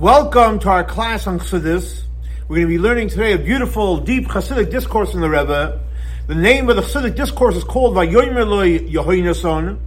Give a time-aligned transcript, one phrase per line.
[0.00, 2.02] Welcome to our class on Chassidus.
[2.48, 5.80] We're going to be learning today a beautiful, deep Chassidic discourse in the Rebbe.
[6.26, 9.78] The name of the Chassidic discourse is called Vayomer Loi Yehoinason.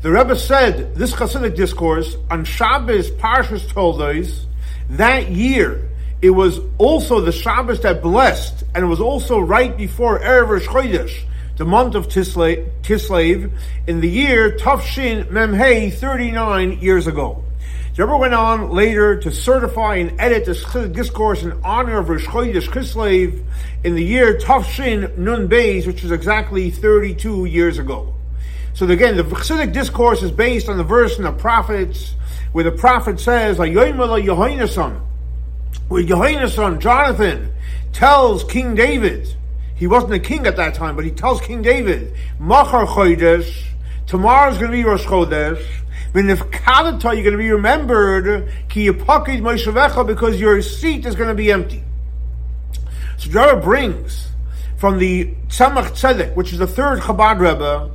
[0.00, 4.46] The Rebbe said this Chassidic discourse on Shabbos Parshas Toldos
[4.90, 5.88] that year.
[6.20, 10.66] It was also the Shabbos that blessed, and it was also right before Erev Rosh
[10.66, 11.22] Chodesh,
[11.56, 13.52] the month of Kislev, Kislev
[13.86, 17.44] in the year Tafshin Memhei 39 years ago.
[17.94, 22.24] The Rebbe went on later to certify and edit this discourse in honor of Rosh
[22.24, 23.44] Chodesh Kislev
[23.84, 28.14] in the year Tafshin Nun Beis, which is exactly 32 years ago.
[28.72, 32.14] So again, the Chassidic discourse is based on the verse in the prophets,
[32.52, 34.98] where the prophet says, "Ayoymela Yehoinason,"
[35.88, 37.50] where Yehoinason, Jonathan,
[37.92, 39.28] tells King David,
[39.74, 43.64] he wasn't a king at that time, but he tells King David, "Machar Chodesh,
[44.06, 45.62] tomorrow's going to be Rosh Chodesh."
[46.12, 48.48] V'nifkadata, you're going to be remembered,
[50.06, 51.82] because your seat is going to be empty.
[53.16, 54.28] So Rebbe brings
[54.76, 57.90] from the Tzemach Tzedek, which is the third Chabad Rebbe,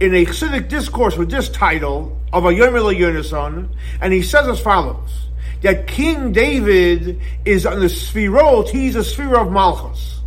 [0.00, 3.68] in a Chassidic discourse with this title of a Yom Yonason,
[4.00, 5.26] and he says as follows,
[5.62, 10.20] that King David is on the Sfirot, he's a sphere of Malchus.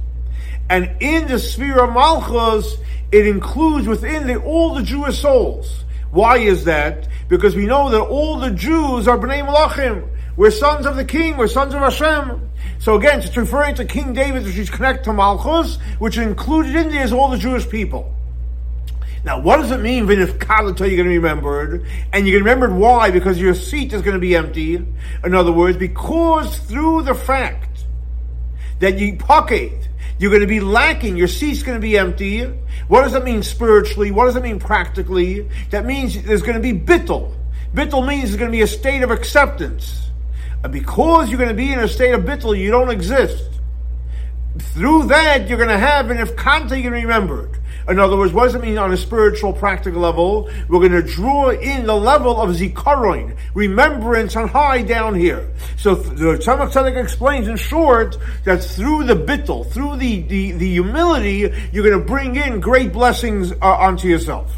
[0.69, 2.75] And in the sphere of Malchus,
[3.11, 5.85] it includes within the, all the Jewish souls.
[6.11, 7.07] Why is that?
[7.29, 10.07] Because we know that all the Jews are Bnei Malachim.
[10.35, 12.49] We're sons of the king, we're sons of Hashem.
[12.79, 16.89] So again, it's referring to King David, which is connected to Malchus, which included in
[16.89, 18.13] there is all the Jewish people.
[19.23, 21.85] Now, what does it mean, if Kalata you're going to be remembered?
[22.11, 23.11] And you're remembered why?
[23.11, 24.75] Because your seat is going to be empty.
[25.23, 27.85] In other words, because through the fact
[28.79, 29.89] that you pocket,
[30.21, 32.43] you're going to be lacking, your seat's going to be empty.
[32.87, 34.11] What does that mean spiritually?
[34.11, 35.49] What does it mean practically?
[35.71, 37.33] That means there's going to be bittul.
[37.73, 40.11] Bittul means there's going to be a state of acceptance.
[40.63, 43.49] And because you're going to be in a state of bittul, you don't exist.
[44.59, 47.57] Through that, you're going to have an if kanta, be remembered.
[47.87, 50.49] In other words, what does it mean on a spiritual, practical level?
[50.69, 55.49] We're going to draw in the level of zikaron, remembrance on high down here.
[55.77, 60.69] So the Tzemach Tzedek explains in short that through the bittel, through the, the, the
[60.69, 64.55] humility, you're going to bring in great blessings uh, onto yourself.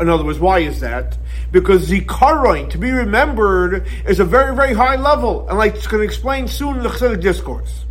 [0.00, 1.16] In other words, why is that?
[1.52, 5.48] Because zikaron, to be remembered, is a very, very high level.
[5.48, 7.84] And like it's going to explain soon in the Chassidic discourse.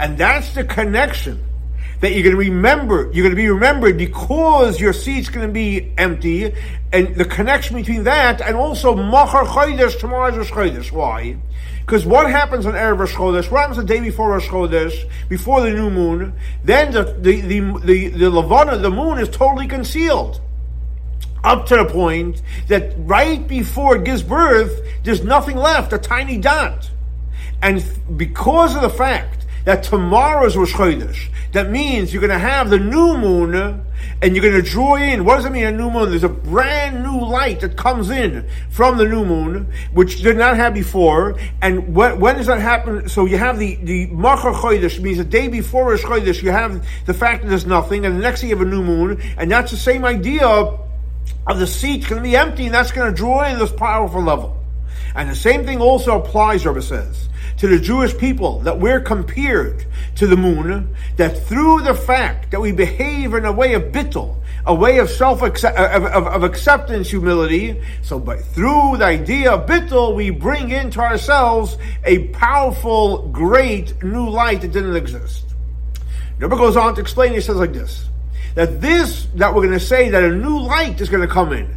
[0.00, 1.42] And that's the connection
[2.00, 5.52] that you're going to remember, you're going to be remembered because your seat's going to
[5.52, 6.54] be empty,
[6.92, 10.92] and the connection between that and also Machar Chodesh, tomorrow's Rosh Chodesh.
[10.92, 11.36] Why?
[11.80, 13.50] Because what happens on Erev Rosh Chodesh?
[13.50, 16.34] What happens the day before Rosh Chodesh, before the new moon?
[16.64, 20.40] Then the, the, the, the, the Levana, the moon is totally concealed.
[21.44, 26.38] Up to the point that right before it gives birth, there's nothing left, a tiny
[26.38, 26.90] dot.
[27.62, 27.84] And
[28.16, 29.35] because of the fact
[29.66, 33.84] that tomorrow is Rosh Chodesh, that means you're going to have the new moon
[34.22, 35.24] and you're going to draw in.
[35.24, 36.10] What does it mean, a new moon?
[36.10, 40.56] There's a brand new light that comes in from the new moon, which did not
[40.56, 41.36] have before.
[41.60, 43.08] And when, when does that happen?
[43.08, 46.86] So you have the, the Machar Chodesh, means the day before Rosh Chodesh, you have
[47.06, 49.50] the fact that there's nothing, and the next day you have a new moon, and
[49.50, 50.78] that's the same idea of
[51.48, 54.56] the seat's going to be empty, and that's going to draw in this powerful level.
[55.16, 57.28] And the same thing also applies, Rebbe says
[57.58, 59.86] to the Jewish people that we're compared
[60.16, 64.36] to the moon, that through the fact that we behave in a way of bittul,
[64.66, 67.80] a way of self of, of, of, acceptance, humility.
[68.02, 74.28] So, but through the idea of bittul, we bring into ourselves a powerful, great new
[74.28, 75.44] light that didn't exist.
[76.38, 77.32] Rebbe goes on to explain.
[77.32, 78.08] He says like this:
[78.54, 81.52] that this that we're going to say that a new light is going to come
[81.52, 81.76] in.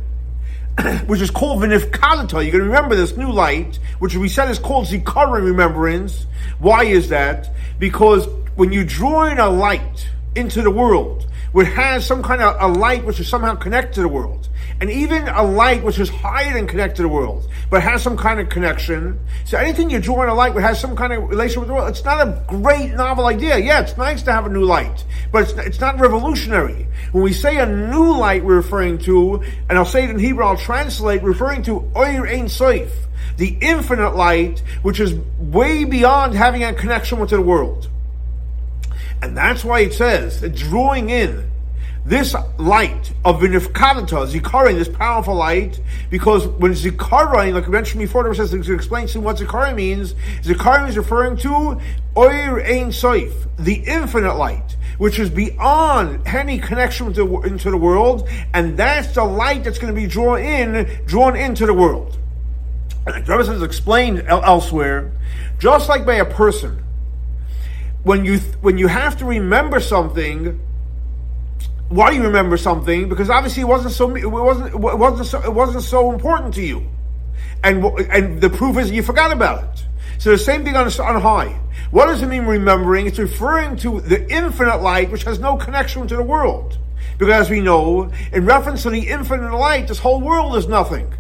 [1.08, 2.46] which is called Vinifkalata.
[2.46, 6.26] You can remember this new light, which we said is called Zikaron remembrance.
[6.60, 7.54] Why is that?
[7.80, 12.56] Because when you draw in a light into the world, which has some kind of
[12.60, 14.50] a light which is somehow connected to the world,
[14.82, 18.16] and even a light which is higher than connected to the world, but has some
[18.16, 19.20] kind of connection.
[19.44, 21.74] So anything you draw in a light which has some kind of relation with the
[21.74, 23.58] world, it's not a great novel idea.
[23.58, 26.88] Yeah, it's nice to have a new light, but it's, it's not revolutionary.
[27.12, 30.46] When we say a new light, we're referring to, and I'll say it in Hebrew,
[30.46, 32.92] I'll translate, referring to Oyer Ein Soif,
[33.36, 37.90] the infinite light, which is way beyond having a connection with the world.
[39.22, 41.49] And that's why it says drawing in
[42.06, 45.80] this light of Vinifkadata, Zikarin, this powerful light,
[46.10, 50.14] because when Zikarin, like I mentioned before, it says to explain to what Zikarin means,
[50.42, 51.80] Zikarin is referring to
[52.18, 58.28] Oir Ein Soif, the infinite light, which is beyond any connection the, into the world,
[58.54, 62.18] and that's the light that's going to be drawn in, drawn into the world.
[63.06, 65.12] And the Rebbe says explained elsewhere,
[65.60, 66.84] just like by a person,
[68.04, 70.60] when you when you have to remember something,
[71.90, 73.10] why you remember something?
[73.10, 76.62] Because obviously it wasn't so it wasn't it wasn't so, it wasn't so important to
[76.62, 76.88] you,
[77.64, 79.86] and and the proof is you forgot about it.
[80.20, 81.60] So the same thing on, on high.
[81.92, 83.08] What does it mean remembering?
[83.08, 86.78] It's referring to the infinite light, which has no connection to the world.
[87.18, 91.14] Because as we know, in reference to the infinite light, this whole world is nothing.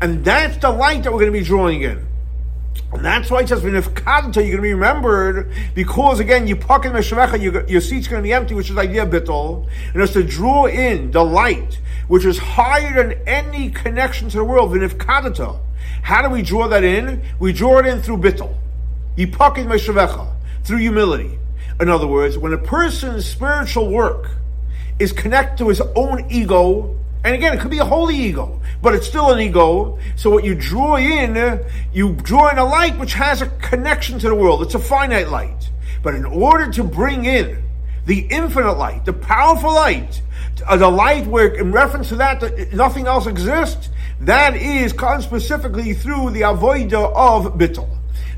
[0.00, 2.06] And that's the light that we're going to be drawing in.
[2.92, 6.84] And that's why it says, when you're going to be remembered, because again, you puck
[6.84, 10.12] in Meshavecha, your, your seat's going to be empty, which is idea bittul, and it's
[10.12, 14.98] to draw in the light, which is higher than any connection to the world, if
[14.98, 15.58] kadata.
[16.02, 17.22] How do we draw that in?
[17.38, 18.54] We draw it in through bittul.
[19.16, 20.30] Yipakin Meshavecha,
[20.62, 21.38] through humility.
[21.80, 24.32] In other words, when a person's spiritual work
[24.98, 28.94] is connected to his own ego, and again, it could be a holy ego, but
[28.94, 29.98] it's still an ego.
[30.16, 31.60] So what you draw in,
[31.92, 34.62] you draw in a light which has a connection to the world.
[34.62, 35.70] It's a finite light.
[36.02, 37.62] But in order to bring in
[38.06, 40.20] the infinite light, the powerful light,
[40.66, 43.88] uh, the light where, in reference to that, nothing else exists,
[44.20, 47.88] that is comes specifically through the avoida of bittul.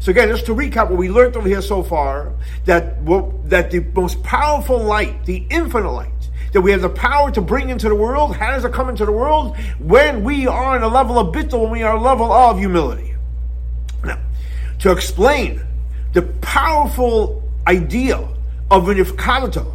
[0.00, 2.34] So again, just to recap what we learned over here so far,
[2.66, 3.04] that
[3.48, 6.12] that the most powerful light, the infinite light,
[6.54, 9.04] that we have the power to bring into the world, how does it come into
[9.04, 9.56] the world?
[9.80, 13.14] When we are in a level of bittul, when we are a level of humility.
[14.04, 14.20] Now,
[14.78, 15.60] to explain
[16.12, 18.16] the powerful idea
[18.70, 19.74] of an ifkalata,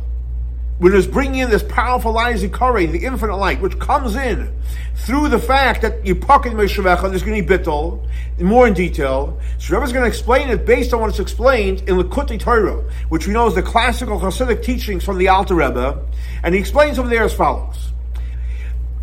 [0.80, 4.50] when it's bringing in this powerful light zikare, the infinite light, which comes in
[4.96, 8.08] through the fact that you pocket Meshavecha, there's going to be bittul,
[8.40, 9.40] more in detail.
[9.58, 12.82] So Rebbe is going to explain it based on what it's explained in Likutei Torah,
[13.10, 16.02] which we know is the classical Hasidic teachings from the Alter Rebbe,
[16.44, 17.92] and he explains over there as follows.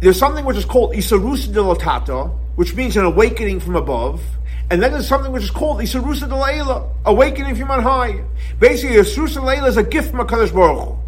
[0.00, 4.22] There's something which is called Isarusa Dilatata, which means an awakening from above,
[4.70, 8.24] and then there's something which is called Isarusa Delayla, awakening from on high.
[8.58, 11.05] Basically, Isarusa Delayla is a gift from HaKadosh Baruch Hu.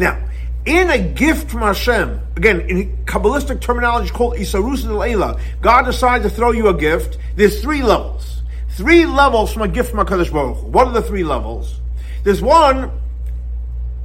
[0.00, 0.18] Now,
[0.64, 6.30] in a gift from Hashem, again, in Kabbalistic terminology called Isarus Eila, God decides to
[6.30, 7.18] throw you a gift.
[7.36, 8.40] There's three levels.
[8.70, 10.66] Three levels from a gift from HaKadosh Baruch Hu.
[10.68, 11.80] What are the three levels?
[12.24, 12.90] There's one,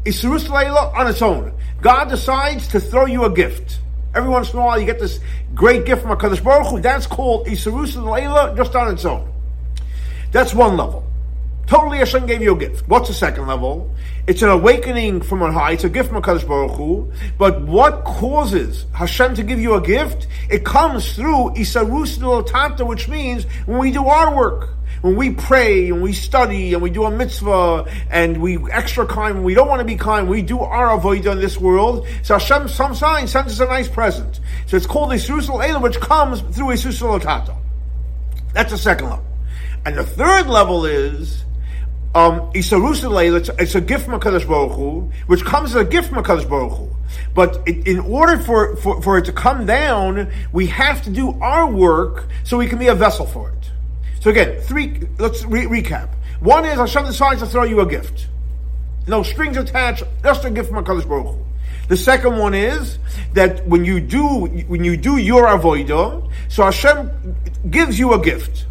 [0.04, 1.54] Isarus Eila on its own.
[1.82, 3.80] God decides to throw you a gift.
[4.14, 5.22] Every once in a while you get this
[5.54, 6.82] great gift from HaKadosh Baruch Hu.
[6.82, 9.32] That's called Isarus Eila just on its own.
[10.34, 11.06] That's one level.
[11.68, 12.88] Totally Hashem gave you a gift.
[12.88, 13.92] What's the second level?
[14.28, 15.72] It's an awakening from on high.
[15.72, 17.12] It's a gift from HaKadosh Baruch Hu.
[17.40, 20.28] But what causes Hashem to give you a gift?
[20.50, 24.70] It comes through Isarus Tata, which means when we do our work.
[25.02, 29.44] When we pray and we study and we do a mitzvah and we extra kind,
[29.44, 32.08] we don't want to be kind, we do our avodah in this world.
[32.24, 34.40] So Hashem, some sign, sends us a nice present.
[34.68, 37.60] So it's called Isurus Elam, which comes through Isurus.
[38.54, 39.26] That's the second level.
[39.86, 41.45] And the third level is
[42.16, 46.50] um, it's a gift from HaKadosh Baruch Hu, which comes as a gift from HaKadosh
[46.50, 46.90] Baruch Hu.
[47.34, 51.38] But it, in order for, for, for it to come down, we have to do
[51.42, 53.72] our work so we can be a vessel for it.
[54.22, 56.10] So again, three, let's re- recap.
[56.40, 58.28] One is Hashem decides to throw you a gift.
[59.08, 61.46] No strings attached, just a gift from HaKadosh Baruch Hu.
[61.90, 62.98] The second one is
[63.34, 67.36] that when you do, when you do your avodah, so Hashem
[67.70, 68.66] gives you a gift.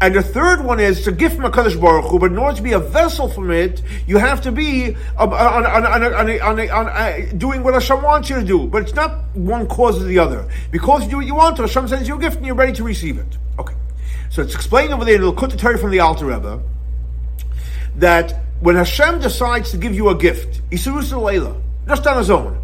[0.00, 2.62] And the third one is a gift from HaKadosh Baruch Hu, but in order to
[2.62, 6.88] be a vessel from it, you have to be um, uh, on, on, on, on,
[6.88, 8.66] uh, doing what Hashem wants you to do.
[8.66, 10.48] But it's not one causes the other.
[10.72, 12.72] Because you do what you want to, Hashem sends you a gift and you're ready
[12.72, 13.38] to receive it.
[13.58, 13.74] Okay.
[14.30, 16.60] So it's explained over there in the Likutei Torah from the Alter Rebbe
[17.96, 22.60] that when Hashem decides to give you a gift, Isarus Leila, just on his own.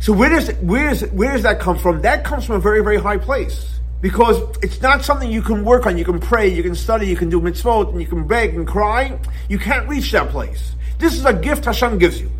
[0.00, 2.02] So where does, where, does, where does that come from?
[2.02, 5.86] That comes from a very, very high place because it's not something you can work
[5.86, 5.96] on.
[5.98, 8.66] You can pray, you can study, you can do mitzvot, and you can beg and
[8.66, 9.18] cry.
[9.48, 10.72] You can't reach that place.
[10.98, 12.30] This is a gift Hashem gives you.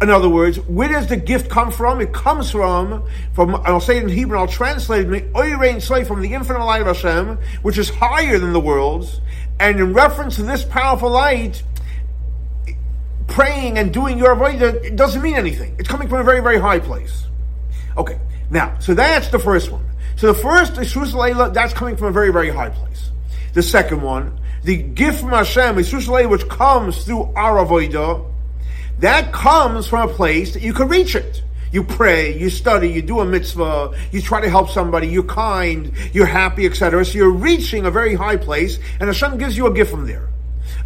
[0.00, 2.00] In other words, where does the gift come from?
[2.00, 6.04] It comes from, from I'll say it in Hebrew, I'll translate it, me Orayn sai
[6.04, 9.20] from the infinite light of Hashem, which is higher than the world's.
[9.58, 11.64] And in reference to this powerful light,
[13.26, 15.74] praying and doing your avodah, doesn't mean anything.
[15.80, 17.26] It's coming from a very, very high place.
[17.96, 18.20] Okay,
[18.50, 19.84] now, so that's the first one.
[20.18, 23.12] So the first Isus Leila, that's coming from a very, very high place.
[23.52, 28.28] The second one, the gift from Hashem, Isus Leila, which comes through our avodah,
[28.98, 31.44] that comes from a place that you can reach it.
[31.70, 35.92] You pray, you study, you do a mitzvah, you try to help somebody, you're kind,
[36.12, 37.04] you're happy, etc.
[37.04, 40.28] So you're reaching a very high place, and Hashem gives you a gift from there.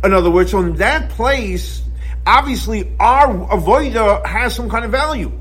[0.04, 1.80] In other words, on that place,
[2.26, 5.32] obviously our avodah has some kind of value,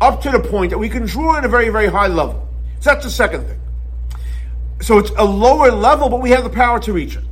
[0.00, 2.44] up to the point that we can draw in a very, very high level.
[2.84, 3.60] So that's the second thing.
[4.82, 7.24] so it's a lower level, but we have the power to reach it.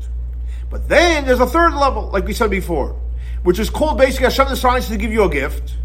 [0.71, 2.99] But then there's a third level, like we said before,
[3.43, 5.77] which is called basically Hashem decides to give you a gift.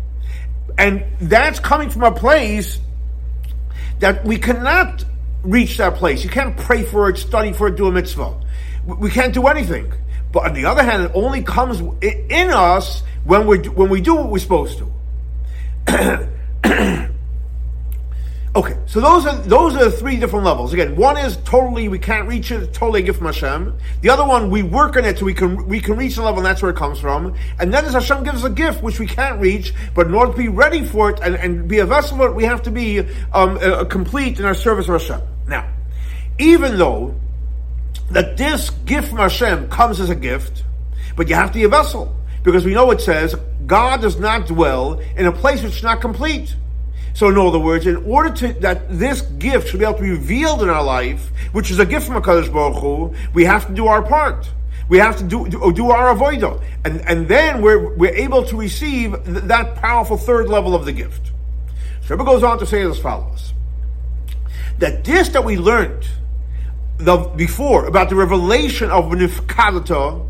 [0.78, 2.80] And that's coming from a place
[4.00, 5.04] that we cannot
[5.44, 6.24] reach that place.
[6.24, 8.40] You can't pray for it, study for it, do a mitzvah.
[8.86, 9.92] We can't do anything.
[10.32, 14.16] But on the other hand, it only comes in us when we when we do
[14.16, 14.82] what we're supposed
[15.90, 17.10] to.
[18.58, 20.74] Okay, so those are those are the three different levels.
[20.74, 23.78] Again, one is totally we can't reach it, totally gift from Hashem.
[24.02, 26.40] The other one we work on it so we can we can reach the level,
[26.40, 27.36] and that's where it comes from.
[27.60, 30.32] And then as Hashem gives us a gift which we can't reach, but in order
[30.32, 32.72] to be ready for it and, and be a vessel for it, we have to
[32.72, 35.22] be um, a complete in our service of Hashem.
[35.48, 35.72] Now,
[36.40, 37.14] even though
[38.10, 40.64] that this gift from Hashem comes as a gift,
[41.16, 43.36] but you have to be a vessel because we know it says
[43.68, 46.56] God does not dwell in a place which is not complete.
[47.18, 50.12] So, in other words, in order to that this gift should be able to be
[50.12, 53.74] revealed in our life, which is a gift from Hakadosh Baruch Hu, we have to
[53.74, 54.48] do our part.
[54.88, 59.14] We have to do do, our avodah, and and then we're we're able to receive
[59.26, 61.32] th- that powerful third level of the gift.
[62.06, 63.52] So, goes on to say as follows:
[64.78, 66.08] that this that we learned
[67.00, 70.27] the before about the revelation of Nifkadata,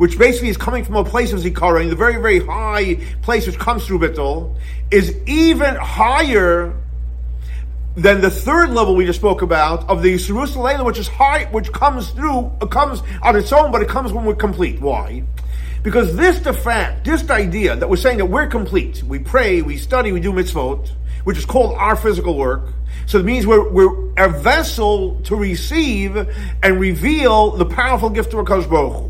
[0.00, 3.58] which basically is coming from a place of Zikaron, the very, very high place which
[3.58, 4.56] comes through Bittul,
[4.90, 6.74] is even higher
[7.96, 11.70] than the third level we just spoke about of the Jerusalem, which is high, which
[11.70, 14.80] comes through, it comes on its own, but it comes when we're complete.
[14.80, 15.22] Why?
[15.82, 19.76] Because this the fact, this idea that we're saying that we're complete, we pray, we
[19.76, 20.88] study, we do mitzvot,
[21.24, 22.72] which is called our physical work.
[23.04, 26.16] So it means we're, we're a vessel to receive
[26.62, 29.09] and reveal the powerful gift of Hakadosh Baruch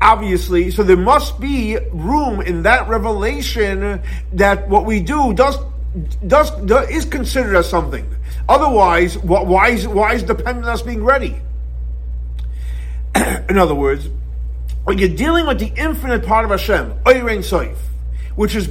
[0.00, 0.70] obviously.
[0.70, 4.02] So there must be room in that revelation
[4.32, 5.56] that what we do does
[6.26, 8.08] does, does is considered as something.
[8.48, 11.36] Otherwise, why is why is dependent on us being ready?
[13.48, 14.08] in other words,
[14.84, 17.76] when you're dealing with the infinite part of Hashem, Oyrein Soif,
[18.36, 18.70] which is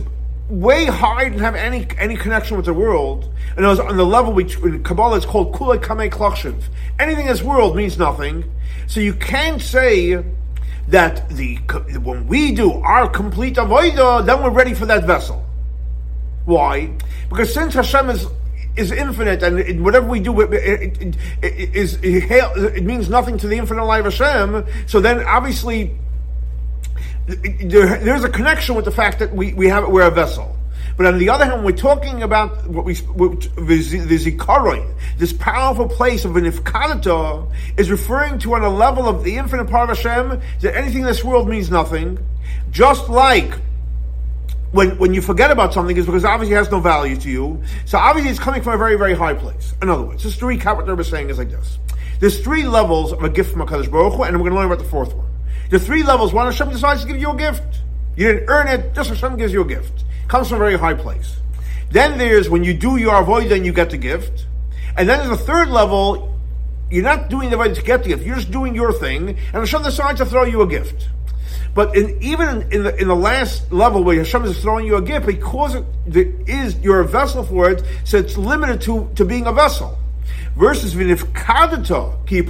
[0.50, 4.05] way higher and have any any connection with the world, and it was on the
[4.05, 6.62] level which in Kabbalah it's called Kulei Kamei Klokshiv.
[6.98, 8.50] Anything in this world means nothing.
[8.88, 10.24] So you can't say
[10.89, 11.55] that the
[12.01, 15.46] when we do our complete avodah, then we're ready for that vessel.
[16.46, 16.91] Why?
[17.29, 18.27] Because since Hashem is
[18.75, 23.58] is infinite, and whatever we do, it, it, it, is it means nothing to the
[23.58, 24.65] infinite life of Hashem.
[24.88, 25.96] So then, obviously,
[27.27, 30.55] there, there's a connection with the fact that we, we have we're a vessel.
[31.00, 35.88] But on the other hand, when we're talking about what we the zikaron, this powerful
[35.88, 39.96] place of an ifkadata, is referring to on a level of the infinite part of
[39.96, 42.20] Hashem that anything in this world means nothing.
[42.70, 43.53] Just like
[44.74, 47.63] when when you forget about something is because obviously it has no value to you.
[47.86, 49.74] So obviously it's coming from a very very high place.
[49.82, 51.79] In other words, just to recap what they're saying is like this:
[52.20, 54.65] there's three levels of a gift from Hakadosh Baruch Hu, and we're going to learn
[54.65, 55.27] about the fourth one.
[55.70, 57.63] The three levels: one, Hashem decides to give you a gift.
[58.18, 60.93] You didn't earn it; just Hashem gives you a gift comes from a very high
[60.93, 61.36] place.
[61.91, 64.45] Then there's when you do your avoid, then you get the gift.
[64.95, 66.38] And then there's a third level,
[66.89, 69.55] you're not doing the avoid to get the gift, you're just doing your thing, and
[69.55, 71.09] Hashem decides to throw you a gift.
[71.74, 75.01] But in, even in the, in the last level where Hashem is throwing you a
[75.01, 79.25] gift, because it, it is you're a vessel for it, so it's limited to, to
[79.25, 79.98] being a vessel.
[80.55, 82.41] Versus v'nifkadata ki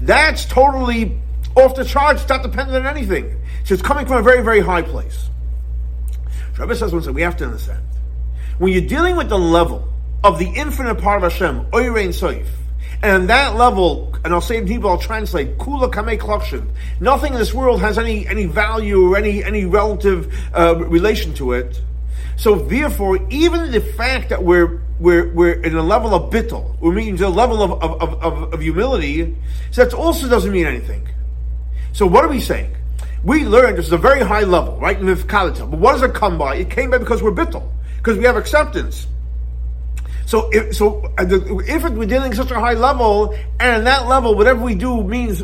[0.00, 1.18] That's totally
[1.56, 3.36] off the charts, it's not dependent on anything.
[3.64, 5.28] So it's coming from a very, very high place.
[6.62, 7.82] Rabbi says once we have to understand.
[8.58, 9.92] When you're dealing with the level
[10.22, 12.46] of the infinite part of Hashem, Oyrein Soif,
[13.02, 16.68] and that level, and I'll say in Hebrew, I'll translate, Kula Kamei Klokshin,
[17.00, 21.54] nothing in this world has any, any value or any, any relative uh, relation to
[21.54, 21.80] it.
[22.36, 26.92] So therefore, even the fact that we're we're, we're in a level of bittel, we're
[26.92, 29.34] meaning a level of, of, of, of humility,
[29.72, 31.08] so that also doesn't mean anything.
[31.92, 32.76] So what are we saying?
[33.24, 34.98] We learned this is a very high level, right?
[34.98, 36.56] In the Kalita, But what does it come by?
[36.56, 39.06] It came by because we're bittul, because we have acceptance.
[40.26, 44.34] So if, so if we're dealing at such a high level, and in that level,
[44.34, 45.42] whatever we do means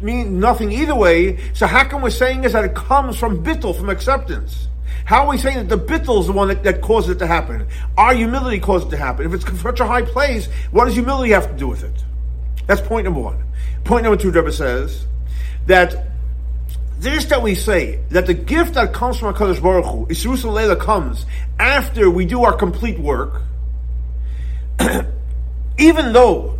[0.00, 1.38] mean nothing either way.
[1.54, 4.68] So how come we're saying is that it comes from bittul, from acceptance?
[5.04, 7.26] How are we saying that the bittul is the one that, that caused it to
[7.26, 7.66] happen?
[7.96, 9.26] Our humility caused it to happen.
[9.26, 12.04] If it's such a high place, what does humility have to do with it?
[12.66, 13.44] That's point number one.
[13.84, 15.06] Point number two, Rebbe says
[15.66, 16.11] that
[17.02, 20.76] this that we say, that the gift that comes from HaKadosh Baruch Hu, Isrus Leila
[20.76, 21.26] comes
[21.58, 23.42] after we do our complete work,
[25.78, 26.58] even though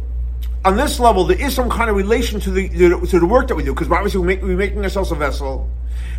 [0.65, 3.55] on this level there is some kind of relation to the, to the work that
[3.55, 5.71] we do, because obviously we make, we're making ourselves a vessel,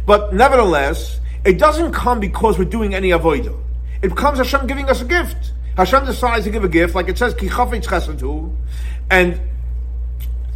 [0.05, 3.57] but nevertheless, it doesn't come because we're doing any avodah.
[4.01, 5.51] It comes Hashem giving us a gift.
[5.75, 8.55] Hashem decides to give a gift, like it says, Ki chesed
[9.09, 9.41] and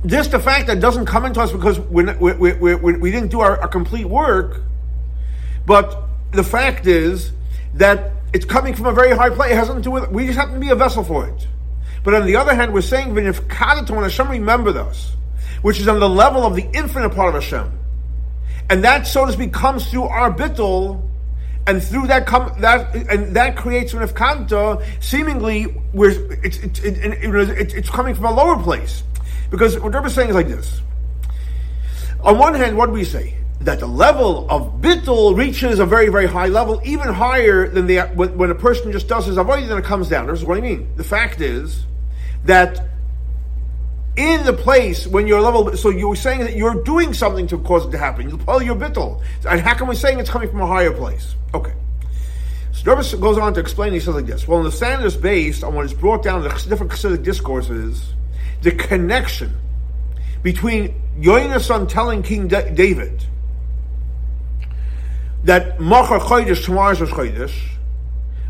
[0.04, 3.42] this, the fact that doesn't come into us because we're, we we we didn't do
[3.42, 4.62] our, our complete work,
[5.66, 7.32] but the fact is
[7.76, 9.52] that it's coming from a very high place.
[9.52, 11.48] It has nothing to do with We just happen to be a vessel for it.
[12.04, 15.14] But on the other hand, we're saying, when Hashem remembered us,
[15.62, 17.72] which is on the level of the infinite part of Hashem.
[18.70, 21.04] And that, so to speak, comes through our bittul,
[21.66, 24.86] and through that come that and that creates an ifkanta.
[25.04, 26.12] Seemingly, where
[26.44, 29.04] it's it's, it, it, it's coming from a lower place,
[29.50, 30.82] because what Rebbe is saying is like this.
[32.22, 33.36] On one hand, what do we say?
[33.62, 38.02] That the level of bittul reaches a very very high level, even higher than the
[38.16, 40.28] when, when a person just does his avodah, then it comes down.
[40.28, 40.90] This is what I mean.
[40.96, 41.86] The fact is
[42.46, 42.88] that
[44.18, 47.86] in the place when you're level, so you're saying that you're doing something to cause
[47.86, 48.30] it to happen.
[48.30, 49.22] You pull your bittul.
[49.48, 51.36] And how come we're saying it's coming from a higher place?
[51.54, 51.74] Okay.
[52.72, 54.48] So Rebbe goes on to explain, he says like this.
[54.48, 58.14] Well, understand this based on what is brought down in the different Chassidic discourses,
[58.62, 59.58] the connection
[60.44, 63.26] between Yonasan telling King David
[65.44, 67.54] that Machar Chodesh, tomorrow's Chodesh,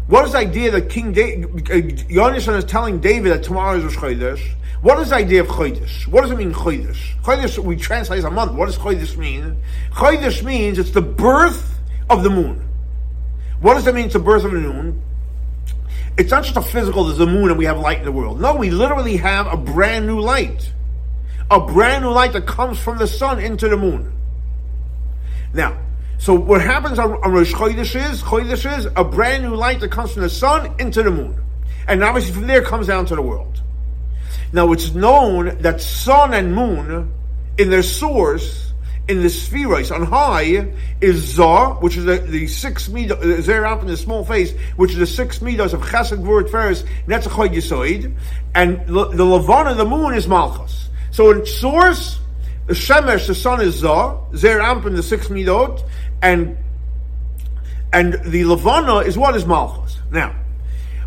[0.07, 4.41] what is the idea that King da- Yonasan is telling David that tomorrow is Chodesh?
[4.81, 6.07] What is the idea of Chodesh?
[6.07, 7.19] What does it mean Chodesh?
[7.21, 8.53] Chodesh we translate as a month.
[8.53, 9.61] What does Chodesh mean?
[9.91, 12.63] Chodesh means it's the birth of the moon.
[13.59, 14.05] What does that mean?
[14.05, 15.01] It's the birth of the moon.
[16.17, 18.41] It's not just a physical, there's a moon and we have light in the world.
[18.41, 20.71] No, we literally have a brand new light.
[21.51, 24.11] A brand new light that comes from the sun into the moon.
[25.53, 25.77] Now,
[26.17, 29.91] so what happens on, on Rosh Chodesh is, Chodesh is a brand new light that
[29.91, 31.41] comes from the sun into the moon.
[31.87, 33.61] And obviously from there comes down to the world.
[34.51, 37.13] Now it's known that sun and moon,
[37.57, 38.66] in their source,
[39.07, 40.71] in the spheroids on high,
[41.01, 44.53] is Zah, which is the, the six midos, uh, Zer up in the small face,
[44.75, 48.13] which is the six midos of Chesed, Gvur, Feres, Netzachoy, Yisoid,
[48.53, 50.89] and the, the Levana, the moon, is Malchus.
[51.11, 52.19] So in source,
[52.65, 55.83] the Shemesh, the sun is Zah, Zer in the six midot,
[56.21, 56.57] and
[57.93, 59.97] and the Levana is what is Malchus.
[60.11, 60.35] Now,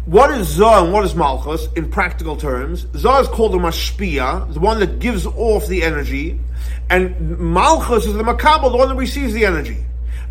[0.07, 2.87] what is Zah and what is Malchus in practical terms?
[2.97, 6.41] Zah is called the Mashpia, the one that gives off the energy,
[6.89, 9.79] and Malchus is the Makabal, the one that receives the energy.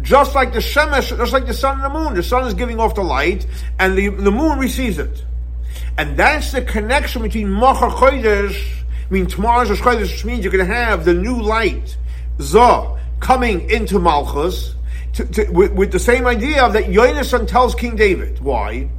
[0.01, 2.13] Just like the Shemesh, just like the sun and the moon.
[2.13, 3.45] The sun is giving off the light,
[3.77, 5.23] and the, the moon receives it.
[5.97, 8.58] And that's the connection between Machar Chodesh,
[9.10, 11.97] I mean tomorrow's Rosh Chodesh, which means you're going to have the new light,
[12.41, 14.75] Zah, coming into Malchus,
[15.13, 18.39] to, to, with, with, the same idea that Yonasan tells King David.
[18.39, 18.89] Why?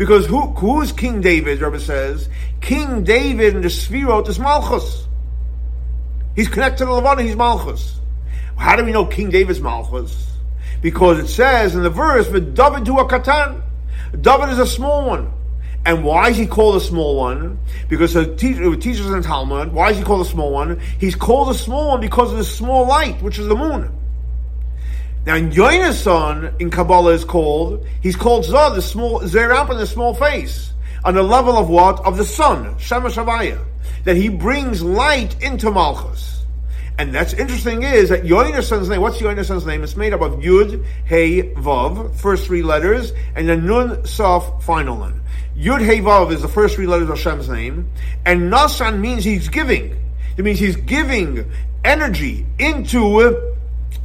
[0.00, 2.30] Because who, who's King David, Rebbe says?
[2.62, 5.06] King David in the Sphirot is Malchus.
[6.34, 8.00] He's connected to the Levana, he's Malchus.
[8.56, 10.30] How do we know King David's Malchus?
[10.80, 13.60] Because it says in the verse, "But David to a katan."
[14.18, 15.32] David is a small one.
[15.84, 17.58] And why is he called a small one?
[17.90, 20.80] Because the teachers in Talmud, why is he called a small one?
[20.98, 23.90] He's called a small one because of the small light, which is the moon.
[25.30, 30.12] Now, Yonason in Kabbalah is called, he's called Zah, the small, Zerap in the small
[30.12, 30.72] face,
[31.04, 32.04] on the level of what?
[32.04, 33.64] Of the sun, Shema Shavaya,
[34.02, 36.44] that he brings light into Malchus.
[36.98, 39.84] And that's interesting is that Yonason's name, what's Yonason's name?
[39.84, 44.96] It's made up of Yud, Hey, Vav, first three letters, and then Nun, Saf, final
[44.96, 45.20] one.
[45.56, 47.88] Yud, Hey, Vav is the first three letters of Hashem's name,
[48.26, 49.96] and Nasan means he's giving.
[50.36, 51.48] It means he's giving
[51.84, 53.20] energy into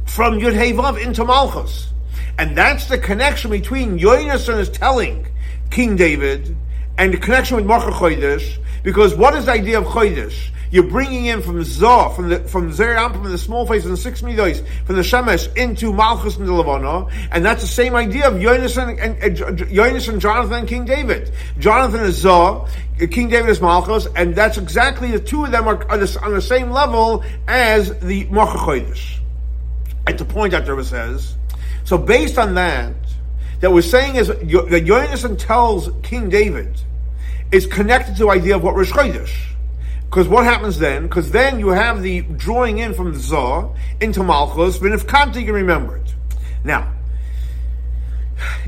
[0.06, 1.92] from Yud Vav into Malchus.
[2.38, 5.26] And that's the connection between Yonason is telling
[5.70, 6.56] King David
[6.98, 10.50] and the connection with Macha Chodesh, because what is the idea of Chodesh?
[10.70, 13.96] You're bringing in from Zah, from the from Zer from the small face and the
[13.96, 18.26] six midos, from the Shemesh into Malchus and the Levana, and that's the same idea
[18.26, 21.30] of Yonason and, and, and, Jonathan and King David.
[21.58, 22.66] Jonathan is Zah,
[22.98, 26.70] King David is Malchus, and that's exactly the two of them are, on the same
[26.70, 29.20] level as the Macha Chodesh
[30.06, 31.34] at the point that Rebbe says.
[31.84, 32.94] So based on that,
[33.60, 36.80] that we're saying is that Yonason tells King David
[37.52, 39.34] is connected to the idea of what Rosh Chodesh.
[40.04, 41.04] Because what happens then?
[41.04, 43.68] Because then you have the drawing in from the Zah
[44.00, 46.14] into Malchus, but if Kant, you can remember it.
[46.64, 46.92] Now,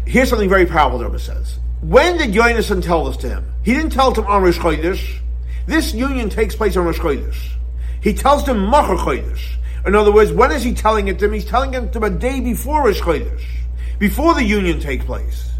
[0.07, 1.59] here's something very powerful the Rebbe says.
[1.81, 3.53] When did Yonason tell this to him?
[3.62, 5.20] He didn't tell it to him on Rosh Chodesh.
[5.66, 7.53] This union takes place on Rosh Chodesh.
[8.01, 9.57] He tells them Machar Chodesh.
[9.86, 11.32] In other words, when is he telling it to him?
[11.32, 13.44] He's telling it to him a day before Rosh Chodesh,
[13.98, 15.50] before the union takes place.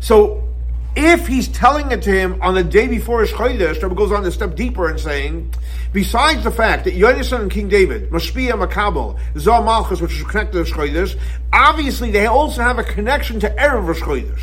[0.00, 0.48] So,
[0.94, 4.22] if he's telling it to him on the day before Rosh Chodesh, Rebbe goes on
[4.24, 5.54] to step deeper and saying,
[5.92, 10.52] besides the fact that Yonasan and King David, Mashpia Makabel, Zah Malchus, which is connected
[10.52, 11.18] to Rosh Chodesh,
[11.52, 14.42] obviously they also have a connection to Erev Rosh Chodesh.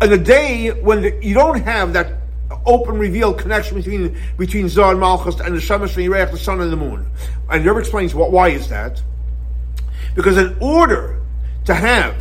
[0.00, 2.19] And the day when the, you don't have that
[2.66, 6.60] open, revealed connection between between Zoh and Malchus and the Shemesh and Yerech, the sun
[6.60, 7.06] and the moon.
[7.48, 9.02] And Rebbe explains what, why is that?
[10.14, 11.20] Because in order
[11.64, 12.14] to have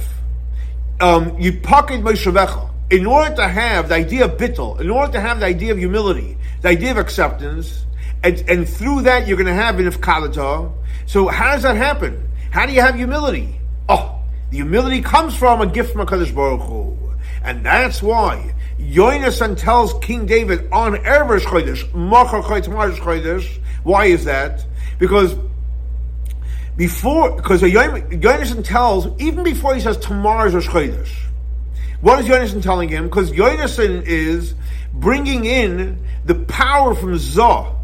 [0.99, 5.39] um, Yipakid Moshevecha, in order to have the idea of bittel, in order to have
[5.39, 7.85] the idea of humility, the idea of acceptance,
[8.23, 10.71] and, and through that you're going to have an ifkalata.
[11.05, 12.29] So how does that happen?
[12.51, 13.59] How do you have humility?
[13.87, 16.97] Oh, the humility comes from a gift from HaKadosh Baruch Hu.
[17.43, 24.65] And that's why Yonasan tells King David on Erev Chodesh, Machar Chodesh, why is that?
[24.97, 25.35] Because
[26.75, 31.11] before, because Yonasan tells, even before he says tomorrow's Rosh Chodesh,
[32.01, 33.05] what is Yonasan telling him?
[33.05, 34.55] Because Yonasan is
[34.93, 37.75] bringing in the power from Zoh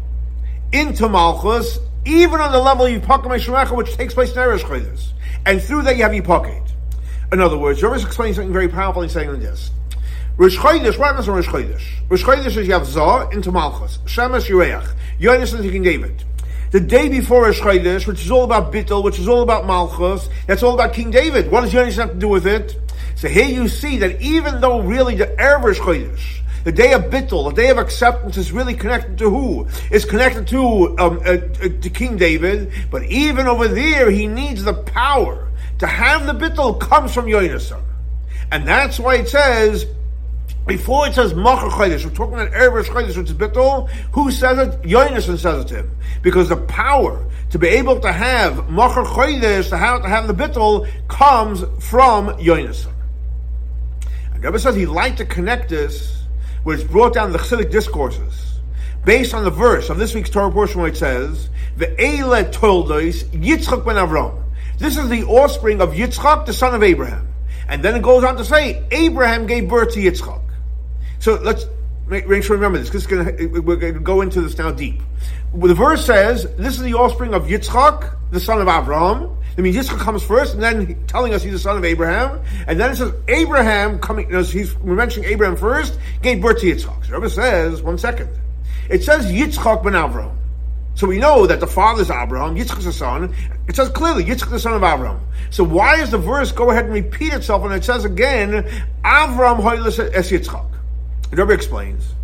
[0.72, 5.08] into Malchus, even on the level of Yipakim Shemacha, which takes place in Eresh Chodesh.
[5.44, 6.66] And through that you have Yipakim.
[7.32, 9.70] In other words, Jervis explaining something very powerful in saying this.
[10.38, 11.82] Rosh Chodesh, what happens on Rosh Chodesh?
[12.10, 14.86] Rosh Chodesh is Zoh into Malchus, Shemesh Yureach,
[15.18, 16.24] Yonis into King David.
[16.72, 20.28] The day before Rosh Chodesh, which is all about Bittel, which is all about Malchus,
[20.46, 21.50] that's all about King David.
[21.50, 22.76] What does Yonis have to do with it?
[23.14, 27.04] So here you see that even though really the Erev Rosh Chodesh, the day of
[27.04, 29.66] Bittul, the day of acceptance is really connected to who?
[29.90, 34.64] It's connected to, um, uh, uh, to King David, but even over there, he needs
[34.64, 37.82] the power to have the Bittul comes from Yonasan.
[38.52, 39.86] And that's why it says,
[40.66, 44.58] before it says Machar Chodesh, we're talking about Erev Chodesh, which is Bittul, who says
[44.58, 44.82] it?
[44.82, 45.90] Yonasan says it to him.
[46.22, 50.34] Because the power to be able to have Machar Chodesh, to have, to have the
[50.34, 52.92] Bittul, comes from Yonasan.
[54.34, 56.24] And Rebbe says he liked to connect this
[56.64, 58.58] which brought down the Chassidic discourses,
[59.04, 61.48] based on the verse of this week's Torah portion where it says,
[61.78, 64.42] "Ve'ele toldos Yitzchak ben Avram."
[64.78, 67.28] This is the offspring of Yitzchak, the son of Abraham,
[67.68, 70.42] and then it goes on to say, Abraham gave birth to Yitzchak.
[71.26, 71.66] So let's
[72.06, 73.08] make, make sure we remember this because
[73.50, 75.02] we're going to go into this now deep.
[75.52, 79.74] The verse says, "This is the offspring of Yitzchak, the son of Abraham." That means
[79.74, 82.94] Yitzchak comes first, and then telling us he's the son of Abraham, and then it
[82.94, 84.26] says Abraham coming.
[84.28, 87.06] You know, he's we're mentioning Abraham first, gave birth to Yitzchak.
[87.06, 88.28] So Rebbe says, one second,
[88.88, 90.32] it says Yitzchak ben Avram.
[90.94, 93.34] So we know that the father is Abraham, Yitzchak is the son.
[93.66, 95.20] It says clearly Yitzchak the son of Abraham.
[95.50, 98.62] So why does the verse go ahead and repeat itself and it says again
[99.04, 99.58] Avram
[100.14, 100.75] es Yitzchak?
[101.30, 102.14] The Rebbe explains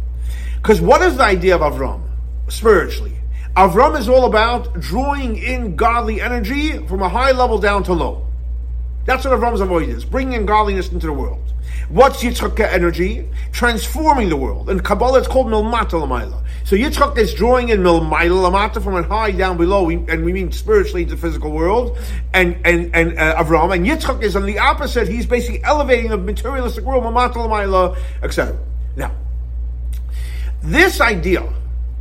[0.56, 2.02] because what is the idea of Avram
[2.48, 3.14] spiritually?
[3.56, 8.26] Avram is all about drawing in godly energy from a high level down to low.
[9.04, 11.52] That's what Avram's avoid is, bringing in godliness into the world.
[11.88, 13.28] What's Yitzchak energy?
[13.50, 14.70] Transforming the world.
[14.70, 16.42] In Kabbalah, it's called Milmata Lamaila.
[16.64, 20.52] So Yitzchak is drawing in Milmaila Lamata from a high down below, and we mean
[20.52, 21.98] spiritually the physical world,
[22.32, 23.74] and and and uh, Avram.
[23.74, 25.08] And Yitzchak is on the opposite.
[25.08, 28.56] He's basically elevating the materialistic world, Milmata Lamaila, etc.
[28.96, 29.12] Now,
[30.62, 31.48] this idea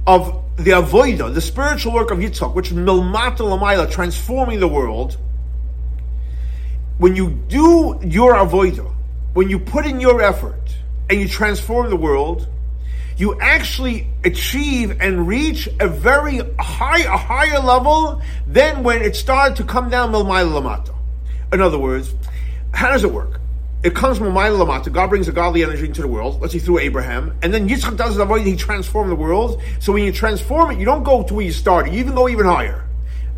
[0.05, 5.17] of the avoida, the spiritual work of Yitzchak, which milmata lamayla, transforming the world,
[6.97, 8.93] when you do your avoida,
[9.33, 10.75] when you put in your effort
[11.09, 12.47] and you transform the world,
[13.17, 19.57] you actually achieve and reach a very high, a higher level than when it started
[19.57, 20.95] to come down milmayla lamata.
[21.53, 22.13] In other words,
[22.73, 23.40] how does it work?
[23.83, 24.91] It comes from Ma'ila Lamata.
[24.91, 26.39] God brings a godly energy into the world.
[26.39, 29.61] Let's say through Abraham, and then Yitzchak does the way he transformed the world.
[29.79, 31.93] So when you transform it, you don't go to where you started.
[31.93, 32.85] You even go even higher.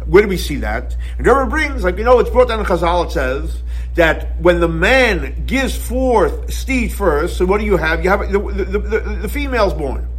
[0.05, 0.97] Where do we see that?
[1.17, 3.05] And Rebbe brings, like you know, it's brought down in Chazal.
[3.05, 3.61] It says
[3.95, 8.03] that when the man gives forth seed first, so what do you have?
[8.03, 10.09] You have the, the, the, the female's born.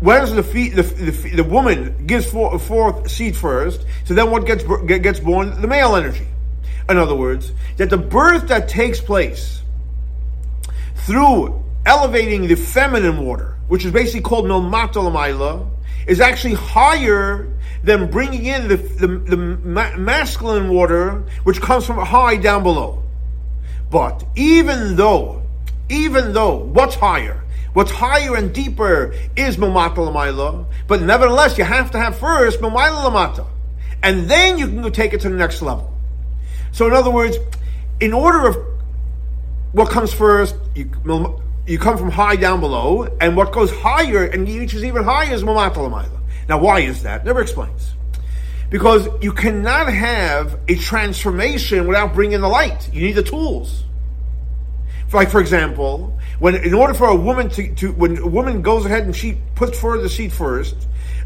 [0.00, 4.64] When the, the, the, the woman gives forth, forth seed first, so then what gets
[4.86, 5.60] gets born?
[5.60, 6.26] The male energy
[6.90, 9.62] in other words, that the birth that takes place
[11.06, 15.70] through elevating the feminine water, which is basically called milmata
[16.06, 17.48] is actually higher
[17.84, 23.02] than bringing in the, the, the ma- masculine water, which comes from high down below.
[23.90, 25.42] But even though,
[25.88, 27.42] even though, what's higher?
[27.72, 33.46] What's higher and deeper is Lamaila, but nevertheless, you have to have first Lamata.
[34.02, 35.96] And then you can go take it to the next level.
[36.72, 37.36] So, in other words,
[38.00, 38.56] in order of
[39.72, 40.90] what comes first, you,
[41.66, 45.42] you come from high down below, and what goes higher and reaches even higher is
[45.42, 46.08] Mamata
[46.48, 47.24] Now, why is that?
[47.24, 47.94] Never explains.
[48.70, 52.92] Because you cannot have a transformation without bringing the light.
[52.92, 53.84] You need the tools.
[55.12, 58.86] Like, for example, when in order for a woman to, to when a woman goes
[58.86, 60.76] ahead and she puts forward the seed first,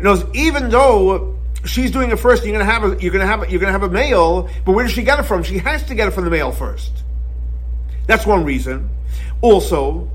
[0.00, 2.44] knows even though she's doing it first.
[2.44, 4.84] You're gonna have a, you're gonna have a, you're gonna have a male, but where
[4.84, 5.42] does she get it from?
[5.42, 6.92] She has to get it from the male first.
[8.06, 8.90] That's one reason.
[9.40, 10.10] Also,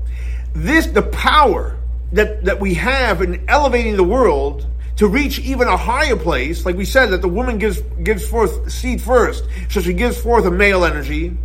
[0.54, 1.76] this the power
[2.12, 6.76] that, that we have in elevating the world to reach even a higher place, like
[6.76, 10.50] we said, that the woman gives gives forth seed first, so she gives forth a
[10.50, 11.36] male energy.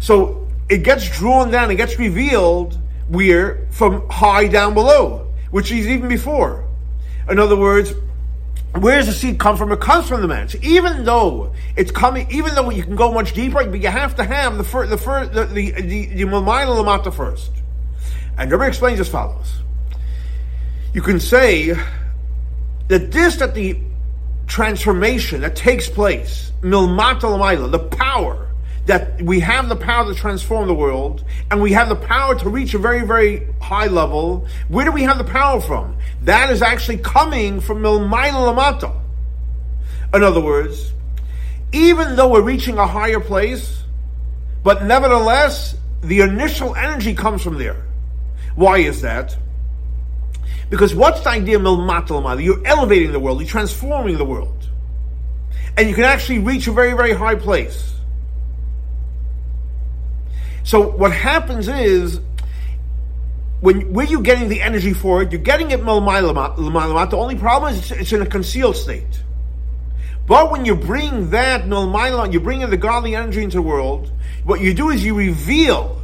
[0.00, 2.78] So it gets drawn down, it gets revealed
[3.08, 6.64] where from high down below, which is even before.
[7.28, 7.92] In other words,
[8.82, 9.70] where does the seed come from?
[9.72, 10.48] It comes from the man.
[10.48, 14.16] So even though it's coming, even though you can go much deeper, but you have
[14.16, 17.52] to have the first, the first, the the the, the, the first.
[18.38, 19.60] And Rebbe explains as follows:
[20.92, 21.74] You can say
[22.88, 23.78] that this, that the
[24.46, 28.45] transformation that takes place, milmata the power
[28.86, 32.48] that we have the power to transform the world, and we have the power to
[32.48, 34.46] reach a very, very high level.
[34.68, 35.96] Where do we have the power from?
[36.22, 38.96] That is actually coming from milmaila lamata.
[40.14, 40.92] In other words,
[41.72, 43.82] even though we're reaching a higher place,
[44.62, 47.84] but nevertheless, the initial energy comes from there.
[48.54, 49.36] Why is that?
[50.70, 54.68] Because what's the idea of milmatal You're elevating the world, you're transforming the world.
[55.76, 57.95] And you can actually reach a very, very high place.
[60.66, 62.18] So what happens is,
[63.60, 67.72] when where you getting the energy for it, you're getting it milmaila The only problem
[67.72, 69.22] is it's, it's in a concealed state.
[70.26, 74.10] But when you bring that milmaila, you bring in the godly energy into the world,
[74.42, 76.02] what you do is you reveal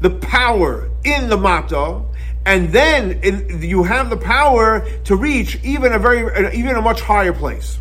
[0.00, 2.00] the power in the mata,
[2.44, 6.80] and then in, you have the power to reach even a very uh, even a
[6.80, 7.80] much higher place.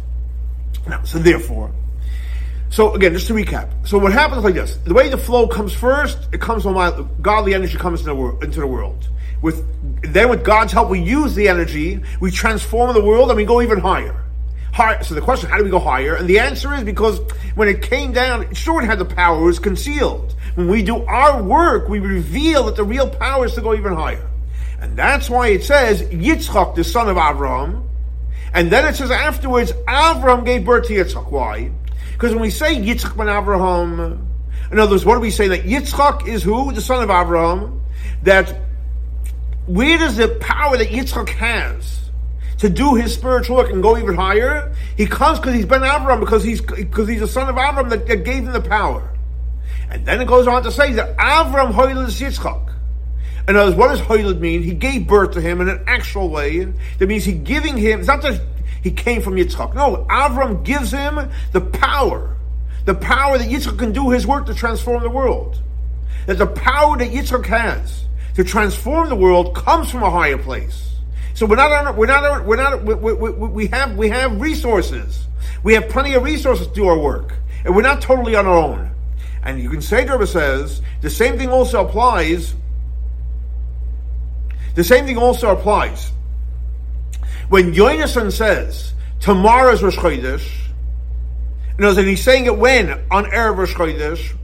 [0.88, 1.72] Now, so therefore,
[2.70, 3.70] so again, just to recap.
[3.88, 7.06] So what happens like this: the way the flow comes first, it comes from my
[7.22, 9.08] godly energy comes into the, world, into the world.
[9.42, 9.64] With
[10.14, 13.62] then, with God's help, we use the energy, we transform the world, and we go
[13.62, 14.24] even higher.
[14.74, 16.16] High, so the question: How do we go higher?
[16.16, 17.20] And the answer is because
[17.56, 20.36] when it came down, sure it had the power, it was concealed.
[20.56, 23.94] When we do our work, we reveal that the real power is to go even
[23.94, 24.28] higher.
[24.80, 27.88] And that's why it says Yitzchak, the son of Avram,
[28.54, 31.32] And then it says afterwards, Avram gave birth to Yitzchak.
[31.32, 31.72] Why?
[32.16, 34.26] Because when we say Yitzchak ben Avraham,
[34.72, 35.50] in other words, what do we say?
[35.50, 36.72] That Yitzchak is who?
[36.72, 37.82] The son of Avraham.
[38.24, 38.62] That
[39.68, 42.10] where does the power that Yitzchak has
[42.60, 44.74] to do his spiritual work and go even higher?
[44.96, 48.08] He comes because he's Ben Avraham, because he's because he's the son of Avraham that,
[48.08, 49.12] that gave him the power.
[49.90, 52.74] And then it goes on to say that Avram Hoylid Yitzchak.
[53.50, 54.64] In other words, what does Hoylid mean?
[54.64, 56.64] He gave birth to him in an actual way.
[56.98, 58.42] That means he's giving him, it's not just
[58.86, 59.74] he came from Yitzchak.
[59.74, 62.38] No, Avram gives him the power.
[62.86, 65.60] The power that Yitzchak can do his work to transform the world.
[66.28, 70.98] That the power that Yitzchak has to transform the world comes from a higher place.
[71.34, 75.26] So we're not, we're not, we're not, we, we, we, have, we have resources.
[75.64, 77.34] We have plenty of resources to do our work.
[77.64, 78.92] And we're not totally on our own.
[79.42, 82.54] And you can say, Rebbe says, the same thing also applies.
[84.76, 86.12] The same thing also applies.
[87.50, 90.48] When Yonason says, tomorrow's Rosh Chodesh,
[91.78, 92.92] you know, and he's saying it when?
[93.12, 94.36] On Erev Rosh Chodesh,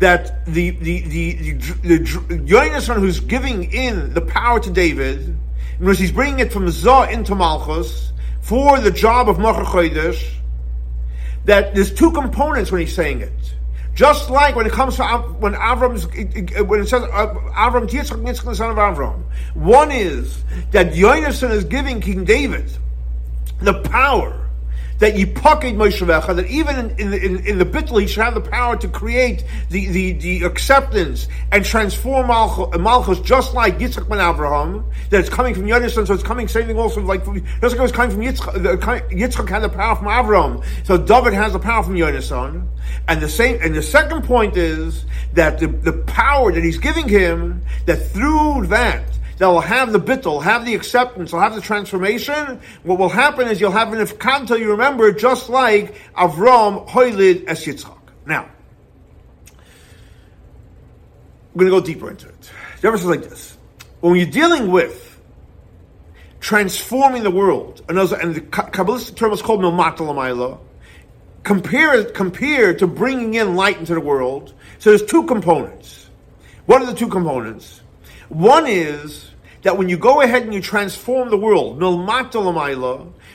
[0.00, 5.36] that the, the, the, the, the who's giving in the power to David,
[5.78, 10.34] because he's bringing it from Zah into Malchus, for the job of Mocha Chodesh,
[11.44, 13.53] that there's two components when he's saying it.
[13.94, 15.04] Just like when it comes to
[15.38, 16.06] when Avram's
[16.66, 19.22] when it says uh, Avram Yitzchak Yitzchak the son of Avram,
[19.54, 22.70] one is that Yonason is giving King David
[23.60, 24.43] the power
[24.98, 28.40] that Yipaked Moshevecha, that even in, in, in, in the bittul he should have the
[28.40, 34.18] power to create the, the, the acceptance and transform Malchus, Malchus just like Yitzchak ben
[34.18, 37.62] Avraham, that it's coming from Yonason, so it's coming, same thing also like, from, just
[37.62, 41.52] like it was coming from Yitzchak, Yitzchak had the power from Abraham, so David has
[41.52, 42.66] the power from Yonason,
[43.08, 45.04] and the same, and the second point is
[45.34, 49.04] that the, the power that he's giving him, that through that,
[49.38, 52.60] that will have the bittul, have the acceptance, will have the transformation.
[52.82, 57.64] What will happen is you'll have an ifkanta, you remember, just like Avram Hoylid Es
[57.64, 57.98] Yitzchak.
[58.26, 58.48] Now,
[61.52, 62.50] I'm going to go deeper into it.
[62.80, 63.56] The verse is like this.
[64.00, 65.20] When you're dealing with
[66.40, 69.96] transforming the world, and the Kabbalistic term is called Milmat
[71.44, 74.52] compare, compare to bringing in light into the world.
[74.78, 76.08] So there's two components.
[76.66, 77.82] What are the two components?
[78.28, 79.30] One is
[79.62, 81.96] that when you go ahead and you transform the world, well,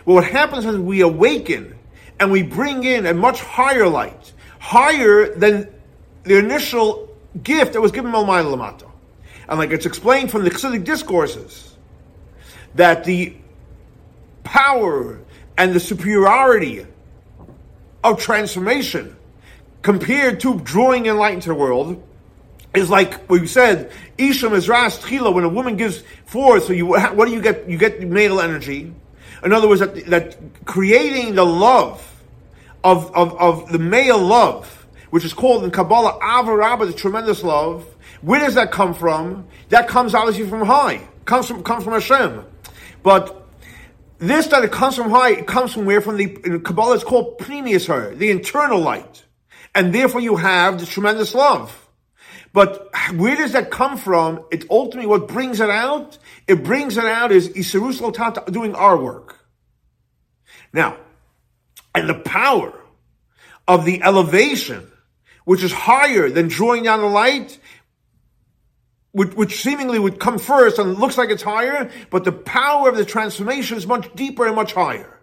[0.06, 1.76] what happens is we awaken
[2.20, 5.70] and we bring in a much higher light, higher than
[6.24, 7.10] the initial
[7.42, 8.12] gift that was given
[8.46, 8.90] Lamata.
[9.48, 11.76] And like it's explained from the Chassidic discourses,
[12.76, 13.36] that the
[14.44, 15.20] power
[15.58, 16.86] and the superiority
[18.04, 19.16] of transformation
[19.82, 22.04] compared to drawing in to the world
[22.74, 26.86] is like we said, Isham is ras tchila, when a woman gives forth, so you,
[26.86, 27.70] what do you get?
[27.70, 28.94] You get male energy.
[29.44, 32.06] In other words, that, that creating the love
[32.84, 37.86] of, of, of the male love, which is called in Kabbalah Avarabba, the tremendous love,
[38.22, 39.48] where does that come from?
[39.70, 41.08] That comes obviously from high.
[41.26, 42.46] Comes from comes from Hashem.
[43.02, 43.48] But
[44.18, 46.02] this that it comes from high, it comes from where?
[46.02, 49.24] From the Kabbalah it's called Pnimius her, the internal light.
[49.74, 51.89] And therefore you have the tremendous love.
[52.52, 54.44] But where does that come from?
[54.52, 56.18] It ultimately what brings it out.
[56.48, 59.38] It brings it out is Isarus Lotata doing our work.
[60.74, 60.98] Now,
[61.94, 62.74] and the power
[63.68, 64.92] of the elevation,
[65.46, 67.60] which is higher than drawing down the light,
[69.12, 72.96] which, which, seemingly would come first and looks like it's higher, but the power of
[72.96, 75.19] the transformation is much deeper and much higher.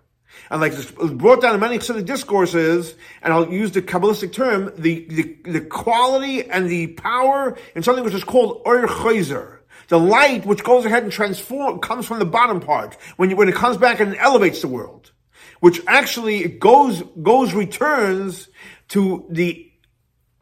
[0.50, 4.72] And like this brought down in many Chassidic discourses, and I'll use the Kabbalistic term,
[4.76, 9.59] the, the, the quality and the power in something which is called Ur Chayzer.
[9.88, 13.48] The light which goes ahead and transform, comes from the bottom part, when, you, when
[13.48, 15.12] it comes back and elevates the world.
[15.61, 18.48] Which actually it goes, goes, returns
[18.88, 19.70] to the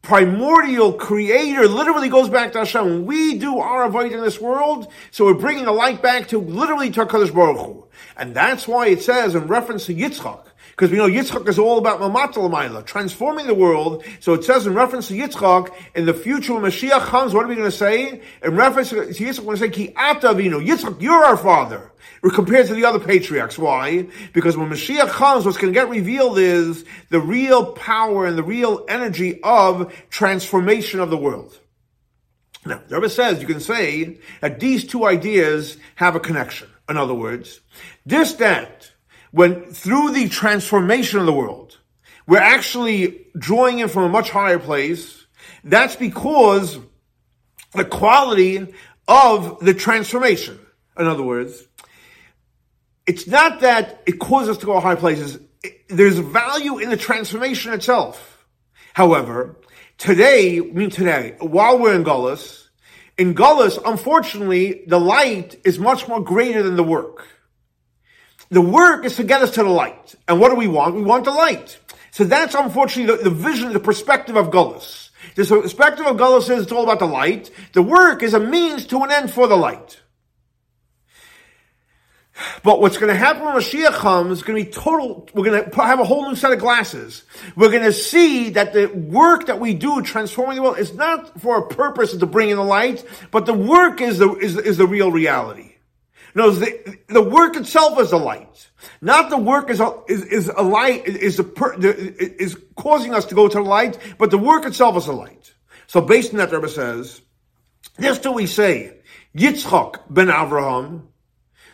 [0.02, 3.06] primordial creator literally goes back to Hashem.
[3.06, 6.90] We do our avodah in this world, so we're bringing the light back to literally
[6.90, 7.83] to HaKadosh Baruch Hu.
[8.16, 11.78] And that's why it says in reference to Yitzchak, because we know Yitzchak is all
[11.78, 14.04] about Mamatal transforming the world.
[14.20, 17.48] So it says in reference to Yitzchak, in the future when Mashiach comes, what are
[17.48, 18.22] we going to say?
[18.42, 21.90] In reference to Yitzchak, we're going to say, Ki ata Yitzchak, you're our father.
[22.22, 23.58] We're compared to the other patriarchs.
[23.58, 24.08] Why?
[24.32, 28.42] Because when Mashiach comes, what's going to get revealed is the real power and the
[28.42, 31.58] real energy of transformation of the world.
[32.64, 36.68] Now, the Rebbe says you can say that these two ideas have a connection.
[36.88, 37.60] In other words,
[38.04, 38.90] this that
[39.30, 41.78] when through the transformation of the world,
[42.26, 45.26] we're actually drawing in from a much higher place.
[45.62, 46.78] That's because
[47.72, 48.74] the quality
[49.08, 50.58] of the transformation.
[50.98, 51.62] In other words,
[53.06, 55.38] it's not that it causes us to go high places.
[55.88, 58.46] there's value in the transformation itself.
[58.94, 59.56] However,
[59.98, 62.63] today, I mean today, while we're in Gullus,
[63.16, 67.26] in Gullus, unfortunately, the light is much more greater than the work.
[68.50, 70.14] The work is to get us to the light.
[70.28, 70.94] And what do we want?
[70.94, 71.78] We want the light.
[72.10, 75.10] So that's unfortunately the, the vision, the perspective of Gullus.
[75.34, 77.50] The perspective of Gullus is it's all about the light.
[77.72, 80.00] The work is a means to an end for the light.
[82.64, 85.28] But what's going to happen when Mashiach comes is going to be total.
[85.34, 87.22] We're going to have a whole new set of glasses.
[87.54, 91.40] We're going to see that the work that we do transforming the world is not
[91.40, 94.78] for a purpose to bring in the light, but the work is the is, is
[94.78, 95.74] the real reality.
[96.34, 98.68] No, the, the work itself is a light.
[99.00, 103.26] Not the work is a, is, is a light, is, a per, is causing us
[103.26, 105.54] to go to the light, but the work itself is a light.
[105.86, 107.20] So based on that, Rebbe says,
[107.96, 108.98] this do we say,
[109.36, 111.02] Yitzchak ben Avraham,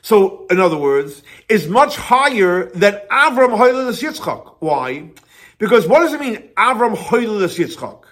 [0.03, 4.57] so in other words, is much higher than Avram Hoylelis Yitzchak.
[4.61, 5.11] Why?
[5.59, 8.05] Because what does it mean, Avram Hoylelis Yitzchak?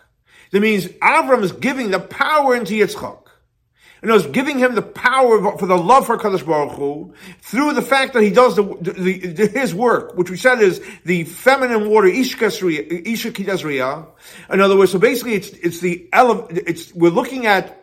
[0.53, 3.25] That means Avram is giving the power into Yitzchak.
[4.01, 7.83] And was giving him the power for the love for Kadosh Baruch Hu through the
[7.83, 11.91] fact that he does the, the, the his work, which we said is the feminine
[11.91, 12.49] water Isha
[14.51, 17.78] In other words, so basically, it's it's the ele- it's we're looking at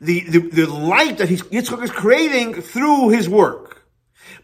[0.00, 3.82] the, the the light that he's, Yitzchak is creating through his work.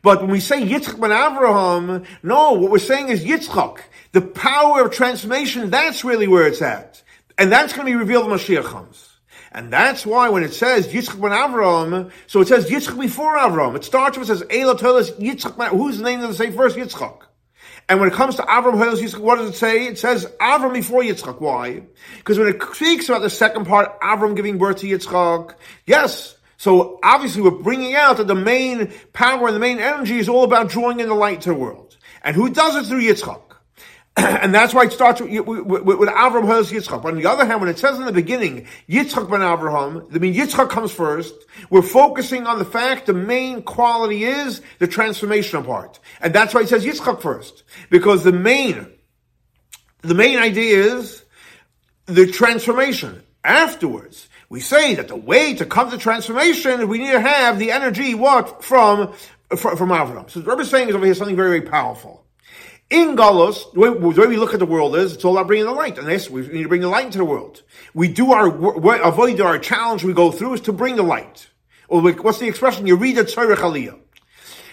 [0.02, 3.78] But when we say Yitzchak ben Avraham, no, what we're saying is Yitzchak.
[4.12, 7.02] The power of transformation, that's really where it's at.
[7.38, 9.10] And that's going to be revealed when Mashiach comes.
[9.52, 13.76] And that's why when it says Yitzchak ben Avram, so it says Yitzchak before Avram.
[13.76, 16.76] It starts with it says Tolas Yitzchak ben Who's the name does it say first?
[16.76, 17.22] Yitzchak.
[17.88, 19.86] And when it comes to Avram Holos Yitzchak, what does it say?
[19.86, 21.40] It says Avram before Yitzchak.
[21.40, 21.82] Why?
[22.18, 25.54] Because when it speaks about the second part, Avram giving birth to Yitzchak,
[25.86, 26.36] yes.
[26.56, 30.44] So obviously we're bringing out that the main power and the main energy is all
[30.44, 31.96] about drawing in the light to the world.
[32.22, 33.42] And who does it through Yitzchak?
[34.16, 37.02] and that's why it starts with, with, with, Avram Yitzchak.
[37.02, 40.18] But on the other hand, when it says in the beginning, Yitzchak ben Avraham, I
[40.18, 41.34] mean, Yitzchak comes first.
[41.68, 45.98] We're focusing on the fact the main quality is the transformational part.
[46.20, 47.64] And that's why it says Yitzchak first.
[47.90, 48.86] Because the main,
[50.02, 51.24] the main idea is
[52.06, 53.20] the transformation.
[53.42, 57.72] Afterwards, we say that the way to come to transformation, we need to have the
[57.72, 58.62] energy, what?
[58.62, 59.12] From,
[59.56, 60.28] from, from.
[60.28, 62.23] So the Rebbe is saying is over here something very, very powerful.
[62.90, 65.66] In Galus, the way, the we look at the world is, it's all about bringing
[65.66, 65.98] the light.
[65.98, 67.62] And this, we need to bring the light into the world.
[67.94, 71.48] We do our, avodah our challenge we go through is to bring the light.
[71.88, 72.86] Or what's the expression?
[72.86, 73.98] You read the Tzarech Aliyah.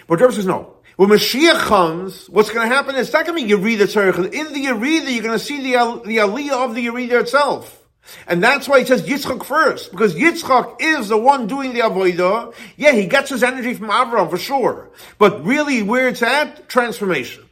[0.06, 0.76] But Rebbe says no.
[0.96, 2.96] When Mashiach comes, what's going to happen?
[2.96, 6.02] It's not going to be Yerida Tzarech In the Yerida, you're going to see the,
[6.04, 7.78] the Aliyah of the Yerida itself.
[8.26, 12.54] And that's why he says Yitzchak first, because Yitzchak is the one doing the avodah.
[12.76, 14.90] Yeah, he gets his energy from Avram for sure.
[15.18, 17.44] But really where it's at, transformation.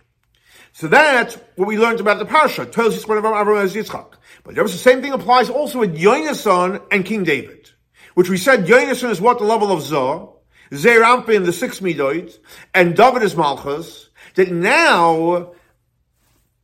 [0.72, 4.18] So that's what we learned about the us of.
[4.44, 7.70] But the same thing applies also with Yonason and King David,
[8.14, 11.02] which we said Yonason is what the level of Zeir
[11.34, 12.38] in the six midoit,
[12.74, 14.08] and David is Malchus.
[14.36, 15.52] That now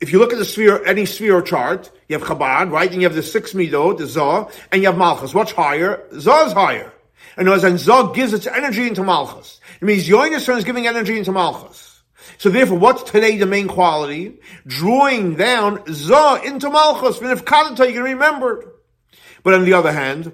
[0.01, 2.91] if you look at the sphere, any sphere chart, you have Chabad, right?
[2.91, 5.33] And you have the six midot, the Zah, and you have Malchus.
[5.33, 6.07] What's higher?
[6.19, 6.93] Zah is higher.
[7.37, 9.61] And as and Zah gives its energy into Malchus.
[9.81, 11.96] It means Yoinason is giving energy into Malchus.
[12.39, 14.39] So therefore, what's today the main quality?
[14.67, 17.21] Drawing down Zah into Malchus.
[17.21, 18.75] And if Kadata, you can remember.
[19.43, 20.33] But on the other hand,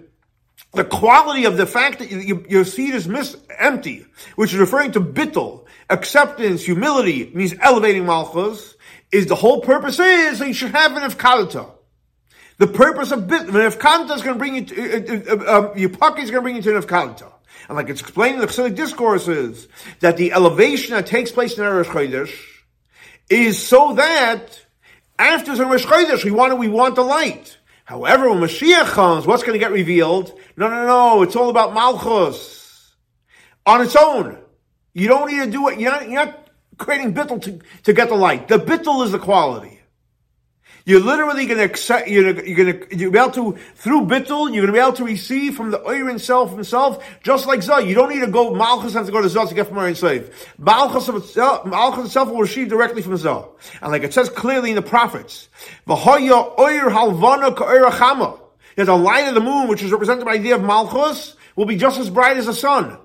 [0.75, 4.93] the quality of the fact that you, your seed is mis- empty, which is referring
[4.93, 8.75] to bittul, acceptance, humility, means elevating malchus,
[9.11, 11.71] is the whole purpose is that you should have an ifkalata.
[12.57, 15.79] The purpose of bit, an ifkalata is going to bring you to, uh, uh, um,
[15.79, 17.31] your pocket is going to bring you to an ifkalata.
[17.69, 19.69] And like it's explained in the Chassidic discourses,
[20.01, 22.35] that the elevation that takes place in Eresh Chodesh
[23.31, 24.61] is so that
[25.19, 27.59] after Eresh Chodesh, we want, we want the light.
[27.85, 30.39] However, when Mashiach comes, what's going to get revealed?
[30.57, 32.95] No, no, no, it's all about Malchus.
[33.67, 34.39] On its own.
[34.95, 35.79] You don't need to do it.
[35.79, 36.49] You're not, you're not
[36.79, 38.49] creating bittul to, to get the light.
[38.49, 39.82] The bittul is the quality.
[40.85, 44.53] You're literally going to accept, you're, you're going to, you'll be able to, through bittul,
[44.53, 47.79] you're going to be able to receive from the Oyer himself himself, just like Zah.
[47.79, 49.95] You don't need to go, Malchus has to go to Zah to get from Oyer
[49.95, 50.49] Slave.
[50.59, 53.47] Malchus itself, Malchus itself will receive directly from Zah.
[53.81, 55.49] And like it says clearly in the prophets,
[55.87, 58.41] V'hoya Oyer halvana chama.
[58.77, 61.67] That the light of the moon, which is represented by the idea of Malchus, will
[61.67, 62.97] be just as bright as the sun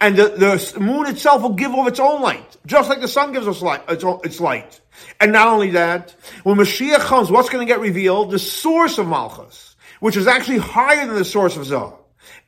[0.00, 3.32] and the, the moon itself will give off its own light, just like the sun
[3.32, 4.80] gives us light, its, its light.
[5.20, 8.30] And not only that, when Mashiach comes, what's going to get revealed?
[8.30, 11.92] The source of Malchus, which is actually higher than the source of Zah.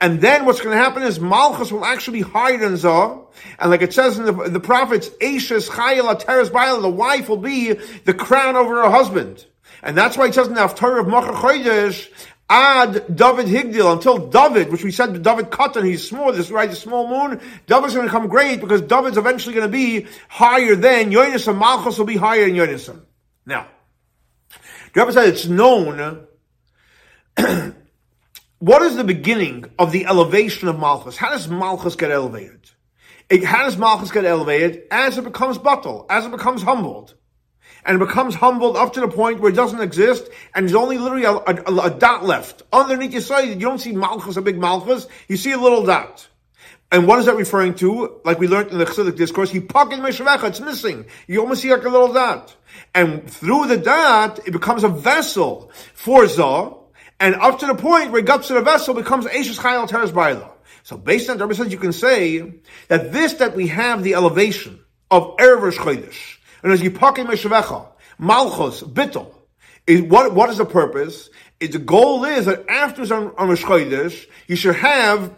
[0.01, 3.21] And then what's going to happen is Malchus will actually be higher than Zah.
[3.59, 7.75] And like it says in the, the prophets, Ashes Chayel Teres the wife will be
[8.05, 9.47] the crown over her husband.
[9.83, 12.09] And that's why it says in the Haftarah of Chodesh,
[12.49, 16.77] Ad David Higdil until David, which we said David Katan, he's small, this right, the
[16.77, 17.41] small moon.
[17.67, 21.59] David's going to come great because David's eventually going to be higher than Yonasan.
[21.59, 23.01] Malchus will be higher than Yonasan.
[23.47, 23.69] Now,
[24.93, 26.27] the Rebbe said it's known.
[28.59, 31.17] what is the beginning of the elevation of Malchus?
[31.17, 32.71] How does Malchus get elevated?
[33.31, 34.83] It, how does Malchus get elevated?
[34.91, 37.15] As it becomes battle, as it becomes humbled
[37.85, 41.25] and becomes humbled up to the point where it doesn't exist, and there's only literally
[41.25, 42.63] a, a, a dot left.
[42.73, 46.29] Underneath your side, you don't see Malchus, a big Malchus, you see a little dot.
[46.93, 48.21] And what is that referring to?
[48.25, 51.07] Like we learned in the Chassidic discourse, he pocket Meshavecha, it's missing.
[51.27, 52.55] You almost see like a little dot.
[52.95, 56.75] And through the dot, it becomes a vessel for Zah,
[57.19, 60.13] and up to the point where it gets to the vessel becomes Ashes Chayal Teres
[60.13, 60.51] Baila.
[60.83, 62.53] So based on the you can say
[62.89, 64.81] that this that we have the elevation
[65.11, 67.89] of Erev Chodesh, and as Yipakim Meshavecha,
[68.19, 69.33] Malchus, Bittel,
[70.09, 71.29] what, what is the purpose?
[71.61, 73.65] The goal is that after on, Rosh
[74.47, 75.35] you should have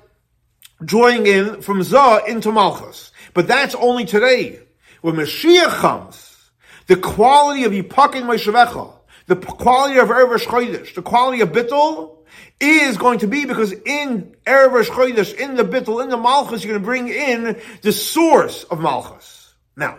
[0.85, 3.12] drawing in from Zah into Malchus.
[3.33, 4.61] But that's only today.
[5.01, 6.51] When Mashiach comes,
[6.87, 8.93] the quality of Yipakim Meshavecha,
[9.27, 12.18] the quality of Erev Chodesh, the quality of Bittel,
[12.61, 16.72] is going to be because in Erev Chodesh, in the Bittel, in the Malchus, you're
[16.72, 19.55] going to bring in the source of Malchus.
[19.77, 19.99] Now,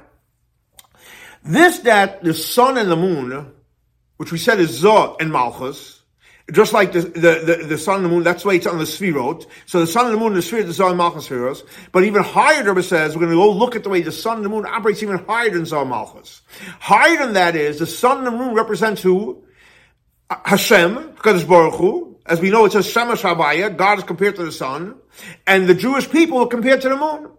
[1.46, 3.54] this that the sun and the moon,
[4.18, 6.02] which we said is Zah and Malchus,
[6.52, 8.84] just like the, the, the, the, sun and the moon, that's why it's on the
[8.84, 9.48] Sfirot.
[9.66, 11.64] So the sun and the moon, the Sfirot, the Zah and Malchus Spheros.
[11.92, 14.38] But even higher, Rebbe says, we're going to go look at the way the sun
[14.38, 16.42] and the moon operates even higher than Zah Malchus.
[16.80, 19.44] Higher than that is, the sun and the moon represents who?
[20.30, 22.18] Hashem, Kadosh Baruch Hu.
[22.28, 24.96] As we know, it says Shemesh God is compared to the sun.
[25.46, 27.32] And the Jewish people are compared to the moon.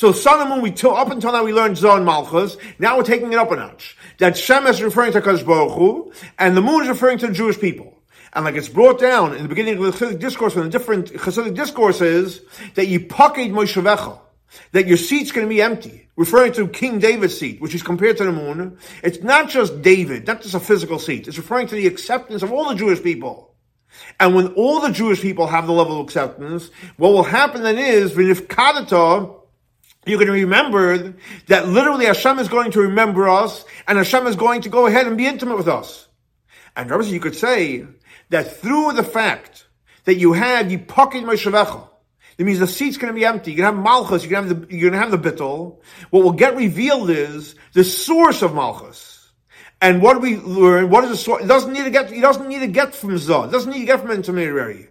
[0.00, 2.56] So sun and moon, we up until now we learned Zon Malchus.
[2.78, 3.98] Now we're taking it up a notch.
[4.16, 7.34] That Shem is referring to Kadosh Baruch Hu, and the moon is referring to the
[7.34, 7.98] Jewish people.
[8.32, 11.12] And like it's brought down in the beginning of the Chassidic discourse, from the different
[11.12, 12.40] Chassidic discourses,
[12.76, 14.18] that you paked Moshevecha,
[14.72, 18.16] that your seat's going to be empty, referring to King David's seat, which is compared
[18.16, 18.78] to the moon.
[19.02, 21.28] It's not just David, not just a physical seat.
[21.28, 23.54] It's referring to the acceptance of all the Jewish people.
[24.18, 27.76] And when all the Jewish people have the level of acceptance, what will happen then
[27.76, 29.36] is, when if Kadata,
[30.06, 31.14] you're going to remember
[31.48, 35.06] that literally Hashem is going to remember us, and Hashem is going to go ahead
[35.06, 36.08] and be intimate with us.
[36.76, 37.84] And obviously you could say
[38.30, 39.66] that through the fact
[40.04, 41.88] that you have Yipakin Moshevecha,
[42.38, 43.52] it means the seat's going to be empty.
[43.52, 45.30] You're going to have Malchus, you're going to have the, you're going to have the
[45.30, 45.80] Bittel.
[46.08, 49.30] What will get revealed is the source of Malchus.
[49.82, 50.88] And what we learn?
[50.88, 51.44] What is the source?
[51.44, 53.44] It doesn't need to get, he doesn't need to get from Zah.
[53.44, 54.88] It doesn't need to get from intermediary.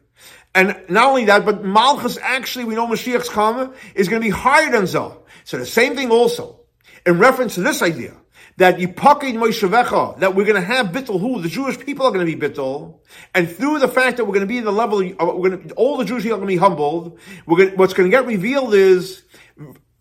[0.55, 4.31] And not only that, but Malchus actually, we know Mashiach's come is going to be
[4.31, 5.13] higher than Zah.
[5.43, 6.59] So the same thing also,
[7.05, 8.15] in reference to this idea,
[8.57, 12.25] that Yipakid Moshevecha, that we're going to have Bittul, who the Jewish people are going
[12.25, 12.99] to be Bittul,
[13.33, 15.69] and through the fact that we're going to be in the level, of, we're going
[15.69, 18.15] to, all the Jewish people are going to be humbled, we're going, what's going to
[18.15, 19.23] get revealed is,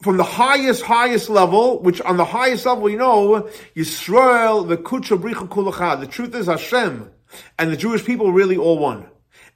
[0.02, 5.20] from the highest, highest level, which on the highest level, you know, Yisrael, the Kucha
[5.20, 7.10] Bricha Kulachad, the truth is Hashem,
[7.58, 9.08] and the Jewish people really all one.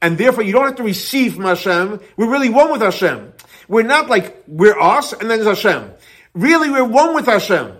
[0.03, 2.00] And therefore, you don't have to receive from Hashem.
[2.16, 3.32] We're really one with Hashem.
[3.68, 5.92] We're not like, we're us, and then there's Hashem.
[6.34, 7.72] Really, we're one with Hashem.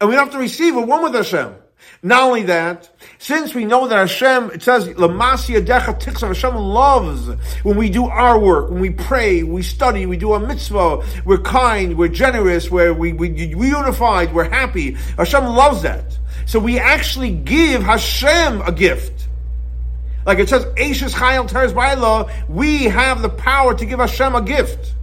[0.00, 1.54] And we don't have to receive, we're one with Hashem.
[2.02, 7.28] Not only that, since we know that Hashem, it says, Lamasi Adecha Tiksa, Hashem loves
[7.62, 11.38] when we do our work, when we pray, we study, we do a mitzvah, we're
[11.38, 14.92] kind, we're generous, we're, we, we, we unified, we're happy.
[15.16, 16.18] Hashem loves that.
[16.46, 19.19] So we actually give Hashem a gift.
[20.26, 24.42] Like it says, Ashes Chayil Teres Baila, we have the power to give Hashem a
[24.42, 24.94] gift.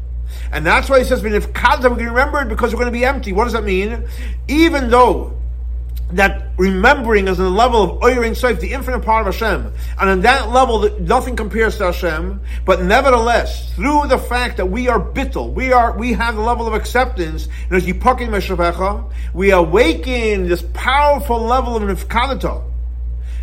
[0.51, 2.97] And that's why he says, if Kadza, we can remember it because we're going to
[2.97, 3.33] be empty.
[3.33, 4.07] What does that mean?
[4.47, 5.37] Even though
[6.11, 10.09] that remembering is on the level of Oirin Seif, the infinite part of Hashem, and
[10.09, 14.99] on that level, nothing compares to Hashem, but nevertheless, through the fact that we are
[14.99, 20.63] bittul, we are, we have the level of acceptance, and as Yipakim we awaken this
[20.73, 22.63] powerful level of Nifkadata,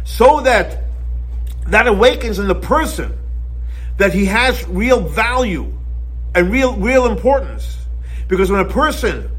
[0.04, 0.83] so that
[1.66, 3.16] that awakens in the person
[3.96, 5.72] that he has real value,
[6.34, 7.78] and real, real importance.
[8.28, 9.30] Because when a person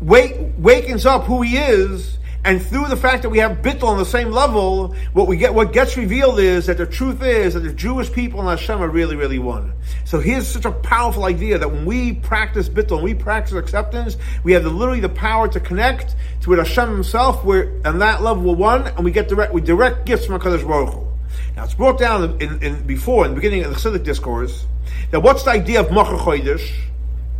[0.00, 3.96] wake, wakens up who he is, and through the fact that we have bittul on
[3.96, 7.60] the same level, what we get, what gets revealed is that the truth is that
[7.60, 9.72] the Jewish people and Hashem are really, really one.
[10.04, 14.18] So here's such a powerful idea that when we practice bittul, when we practice acceptance,
[14.42, 17.44] we have the, literally the power to connect to it Hashem Himself.
[17.44, 20.66] We're on that level we're one, and we get direct, we direct gifts from Hakadosh
[20.66, 21.13] Baruch Hu.
[21.56, 24.66] Now it's brought down in, in, before in the beginning of the Chassidic discourse
[25.10, 26.68] that what's the idea of Machar Chodesh?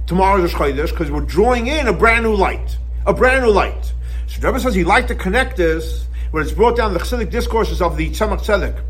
[0.07, 2.79] Tomorrow's Chodesh, because we're drawing in a brand new light.
[3.07, 3.93] A brand new light.
[4.27, 7.81] So Rebbe says he'd like to connect this when it's brought down the Chassidic discourses
[7.81, 8.81] of the Tzemach Tzedek,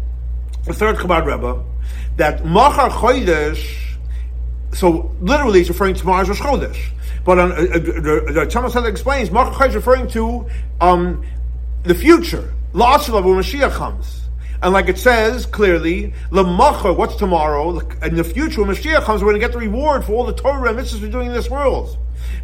[0.64, 1.64] the third Chabad Rebbe,
[2.16, 3.96] that Machar Chodesh,
[4.72, 6.90] so literally it's referring to tomorrow's Chodesh.
[7.24, 10.48] But on, uh, uh, the, the Tzemach Tzedek explains, Machar Chodesh referring to
[10.80, 11.24] um,
[11.84, 12.52] the future.
[12.72, 14.23] La'asalav when Mashiach comes.
[14.64, 17.80] And like it says clearly, Lamacha, what's tomorrow?
[18.00, 20.32] In the future, when Mashiach comes, we're going to get the reward for all the
[20.32, 21.98] Torah and mitzvahs we're doing in this world.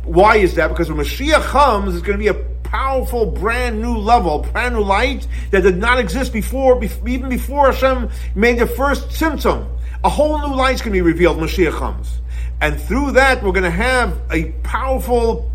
[0.04, 0.68] Why is that?
[0.68, 4.82] Because when Mashiach comes, it's going to be a powerful, brand new level, brand new
[4.82, 9.66] light that did not exist before, even before Hashem made the first tzimtzum.
[10.04, 12.20] A whole new light's going to be revealed when Mashiach comes.
[12.60, 15.50] And through that, we're going to have a powerful,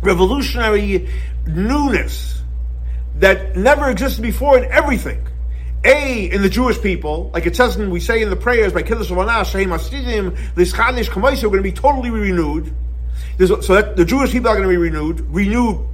[0.00, 1.06] revolutionary
[1.46, 2.40] newness
[3.16, 5.27] that never existed before in everything.
[5.84, 8.82] A, in the Jewish people, like it says and we say in the prayers by
[8.82, 12.74] Kiddush Lanash, Shehem Asidim, Lischadish Kamaisa, are going to be totally renewed.
[13.36, 15.86] There's, so that the Jewish people are going to be renewed, renewed,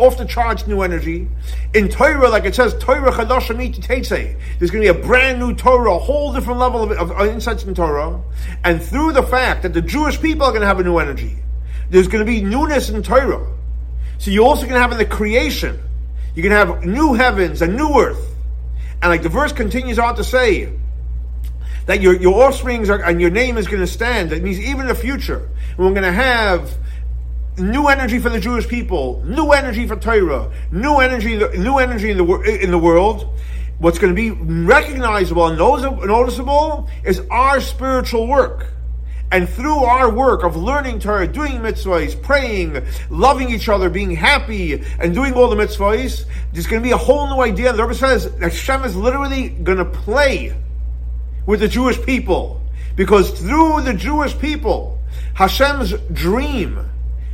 [0.00, 1.28] off the charge new energy.
[1.74, 3.60] In Torah, like it says, Torah there's going
[4.58, 7.74] to be a brand new Torah, a whole different level of, of, of insights in
[7.74, 8.20] Torah.
[8.64, 11.36] And through the fact that the Jewish people are going to have a new energy,
[11.90, 13.46] there's going to be newness in Torah.
[14.18, 15.78] So you're also going to have in the creation,
[16.34, 18.29] you're going to have new heavens and new earth.
[19.02, 20.72] And like the verse continues on to say,
[21.86, 24.30] that your, your offsprings are, and your name is going to stand.
[24.30, 26.70] That means even in the future, we're going to have
[27.58, 32.18] new energy for the Jewish people, new energy for Torah, new energy, new energy in
[32.18, 33.28] the in the world.
[33.78, 38.72] What's going to be recognizable and noticeable is our spiritual work.
[39.32, 44.82] And through our work of learning Torah, doing mitzvahs, praying, loving each other, being happy,
[44.98, 47.72] and doing all the mitzvahs, there's going to be a whole new idea.
[47.72, 50.56] The Rebbe says that Hashem is literally going to play
[51.46, 52.60] with the Jewish people.
[52.96, 54.98] Because through the Jewish people,
[55.34, 56.78] Hashem's dream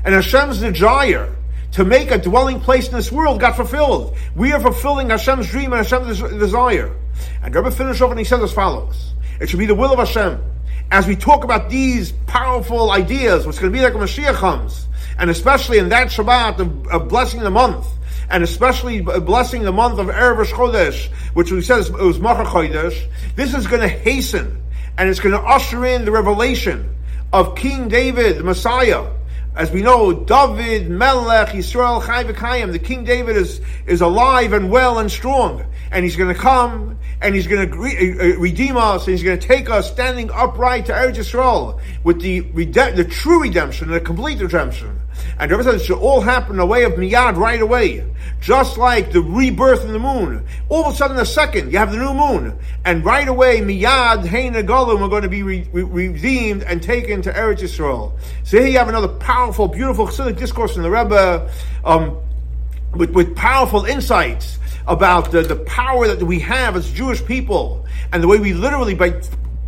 [0.04, 1.34] and Hashem's desire
[1.72, 4.16] to make a dwelling place in this world got fulfilled.
[4.34, 6.94] We are fulfilling Hashem's dream and Hashem's desire.
[7.42, 9.14] And Rebbe finished off and he said as follows.
[9.40, 10.42] It should be the will of Hashem
[10.90, 14.86] as we talk about these powerful ideas, what's going to be like when Mashiach comes,
[15.18, 17.86] and especially in that Shabbat of, blessing the month,
[18.30, 23.08] and especially blessing the month of Erev Chodesh, which we said it was Machar Chodesh,
[23.34, 24.62] this is going to hasten,
[24.96, 26.94] and it's going to usher in the revelation
[27.32, 29.10] of King David, the Messiah,
[29.56, 34.70] as we know, David, Melech, Yisrael, Chai V'Kayim, the King David is, is alive and
[34.70, 35.64] well and strong.
[35.90, 39.22] And he's going to come and he's going to re- uh, redeem us and he's
[39.22, 44.00] going to take us standing upright to Eretz Yisrael with the, the true redemption, the
[44.00, 45.00] complete redemption.
[45.38, 48.04] And the Rebbe says it should all happen in a way of miyad right away.
[48.40, 50.44] Just like the rebirth in the moon.
[50.68, 52.58] All of a sudden, in a second, you have the new moon.
[52.84, 57.22] And right away, miyad, hein golim are going to be re- re- redeemed and taken
[57.22, 58.12] to Eretz Yisrael.
[58.44, 61.50] So here you have another powerful, beautiful Chassidic discourse from the Rebbe,
[61.84, 62.18] um,
[62.94, 68.22] with, with powerful insights about the, the power that we have as Jewish people and
[68.22, 69.20] the way we literally, by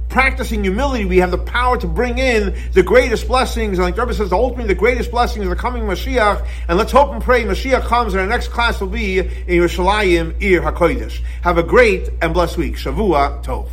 [0.09, 3.79] practicing humility, we have the power to bring in the greatest blessings.
[3.79, 6.47] And like the Rebbe says, ultimately the greatest blessings are the coming Mashiach.
[6.69, 10.41] And let's hope and pray Mashiach comes and our next class will be in Yerushalayim,
[10.41, 11.21] Ir HaKodesh.
[11.43, 12.77] Have a great and blessed week.
[12.77, 13.69] Shavua Tov.